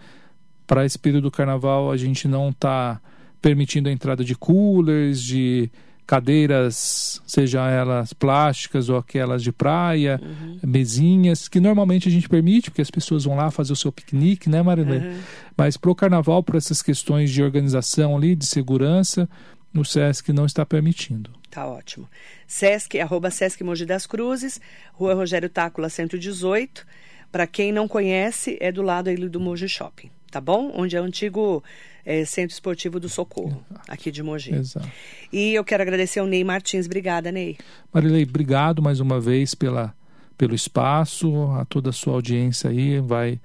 para 0.65 0.85
esse 0.85 0.97
período 0.97 1.23
do 1.23 1.31
carnaval 1.31 1.91
a 1.91 1.97
gente 1.97 2.27
não 2.27 2.49
está 2.49 2.99
permitindo 3.41 3.89
a 3.89 3.91
entrada 3.91 4.23
de 4.23 4.35
coolers, 4.35 5.21
de 5.21 5.69
cadeiras, 6.07 7.21
seja 7.27 7.69
elas 7.69 8.13
plásticas 8.13 8.87
ou 8.87 8.97
aquelas 8.97 9.43
de 9.43 9.51
praia, 9.51 10.19
uhum. 10.23 10.57
mesinhas, 10.63 11.49
que 11.49 11.59
normalmente 11.59 12.07
a 12.07 12.11
gente 12.11 12.29
permite, 12.29 12.71
porque 12.71 12.81
as 12.81 12.89
pessoas 12.89 13.25
vão 13.25 13.35
lá 13.35 13.51
fazer 13.51 13.73
o 13.73 13.75
seu 13.75 13.91
piquenique, 13.91 14.49
né, 14.49 14.61
Marilene? 14.61 15.05
Uhum. 15.05 15.19
Mas 15.57 15.75
para 15.75 15.91
o 15.91 15.95
carnaval, 15.95 16.41
por 16.41 16.55
essas 16.55 16.81
questões 16.81 17.29
de 17.29 17.43
organização 17.43 18.15
ali, 18.15 18.37
de 18.37 18.45
segurança, 18.45 19.29
o 19.75 19.83
SESC 19.83 20.31
não 20.31 20.45
está 20.45 20.65
permitindo. 20.65 21.29
Tá 21.51 21.67
ótimo. 21.67 22.07
SESC, 22.47 22.99
arroba 22.99 23.29
SESC 23.29 23.61
Mogi 23.63 23.85
das 23.85 24.05
Cruzes, 24.05 24.61
Rua 24.93 25.13
Rogério 25.13 25.49
Tácula 25.49 25.89
118. 25.89 26.85
Para 27.31 27.45
quem 27.45 27.71
não 27.71 27.87
conhece, 27.87 28.57
é 28.59 28.71
do 28.71 28.81
lado 28.81 29.09
aí 29.09 29.15
do 29.15 29.39
Mogi 29.39 29.67
Shopping, 29.67 30.09
tá 30.31 30.39
bom? 30.39 30.71
Onde 30.75 30.95
é 30.95 31.01
o 31.01 31.03
antigo 31.03 31.63
é, 32.05 32.23
Centro 32.23 32.53
Esportivo 32.53 32.99
do 32.99 33.09
Socorro, 33.09 33.63
aqui 33.87 34.09
de 34.11 34.23
Mogi. 34.23 34.53
Exato. 34.53 34.89
E 35.31 35.53
eu 35.53 35.63
quero 35.63 35.83
agradecer 35.83 36.19
ao 36.19 36.25
Ney 36.25 36.43
Martins. 36.43 36.85
Obrigada, 36.85 37.31
Ney. 37.31 37.57
Marilei, 37.93 38.23
obrigado 38.23 38.81
mais 38.81 39.01
uma 39.01 39.19
vez 39.19 39.53
pela, 39.53 39.93
pelo 40.37 40.55
espaço, 40.55 41.51
a 41.51 41.65
toda 41.65 41.89
a 41.89 41.93
sua 41.93 42.13
audiência 42.13 42.69
aí, 42.69 42.99
vai 43.01 43.39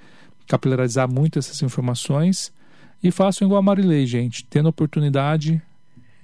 capilarizar 0.46 1.10
muito 1.10 1.38
essas 1.38 1.60
informações. 1.62 2.52
E 3.02 3.10
façam 3.10 3.46
igual 3.46 3.58
a 3.58 3.62
Marilei, 3.62 4.06
gente. 4.06 4.44
Tendo 4.44 4.68
oportunidade, 4.68 5.60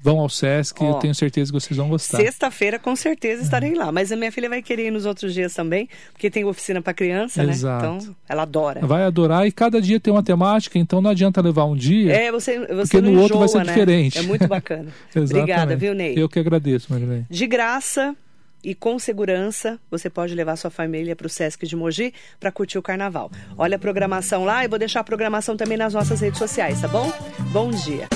Vão 0.00 0.20
ao 0.20 0.28
Sesc, 0.28 0.82
Ó, 0.82 0.90
eu 0.90 0.94
tenho 0.94 1.14
certeza 1.14 1.52
que 1.52 1.60
vocês 1.60 1.76
vão 1.76 1.88
gostar. 1.88 2.18
Sexta-feira, 2.18 2.78
com 2.78 2.94
certeza, 2.94 3.42
estarei 3.42 3.74
lá. 3.74 3.90
Mas 3.90 4.12
a 4.12 4.16
minha 4.16 4.30
filha 4.30 4.48
vai 4.48 4.62
querer 4.62 4.86
ir 4.86 4.90
nos 4.90 5.06
outros 5.06 5.34
dias 5.34 5.52
também, 5.52 5.88
porque 6.12 6.30
tem 6.30 6.44
oficina 6.44 6.80
para 6.80 6.94
criança, 6.94 7.42
né? 7.42 7.52
Exato. 7.52 7.84
né? 7.84 7.98
Então, 7.98 8.16
ela 8.28 8.42
adora. 8.42 8.86
Vai 8.86 9.02
adorar 9.02 9.46
e 9.46 9.52
cada 9.52 9.80
dia 9.80 9.98
tem 9.98 10.12
uma 10.12 10.22
temática, 10.22 10.78
então 10.78 11.00
não 11.00 11.10
adianta 11.10 11.40
levar 11.40 11.64
um 11.64 11.76
dia. 11.76 12.12
É, 12.12 12.30
você, 12.30 12.58
você 12.58 12.98
porque 12.98 13.00
no 13.00 13.10
enjoa, 13.10 13.22
outro 13.22 13.38
vai 13.38 13.48
ser 13.48 13.58
né? 13.58 13.64
diferente. 13.64 14.18
É 14.18 14.22
muito 14.22 14.46
bacana. 14.46 14.88
Obrigada, 15.14 15.76
viu, 15.76 15.94
Ney? 15.94 16.14
Eu 16.16 16.28
que 16.28 16.38
agradeço, 16.38 16.92
Marilene. 16.92 17.26
De 17.28 17.46
graça 17.46 18.14
e 18.62 18.74
com 18.74 18.98
segurança, 18.98 19.78
você 19.90 20.10
pode 20.10 20.34
levar 20.34 20.56
sua 20.56 20.70
família 20.70 21.14
para 21.14 21.26
o 21.26 21.30
Sesc 21.30 21.66
de 21.66 21.76
Mogi 21.76 22.12
para 22.40 22.50
curtir 22.50 22.78
o 22.78 22.82
carnaval. 22.82 23.30
Olha 23.56 23.76
a 23.76 23.78
programação 23.78 24.44
lá 24.44 24.64
e 24.64 24.68
vou 24.68 24.78
deixar 24.78 25.00
a 25.00 25.04
programação 25.04 25.56
também 25.56 25.78
nas 25.78 25.94
nossas 25.94 26.20
redes 26.20 26.38
sociais, 26.38 26.80
tá 26.80 26.88
bom? 26.88 27.10
Bom 27.52 27.70
dia. 27.70 28.08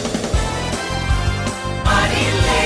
Marilene. 2.13 2.62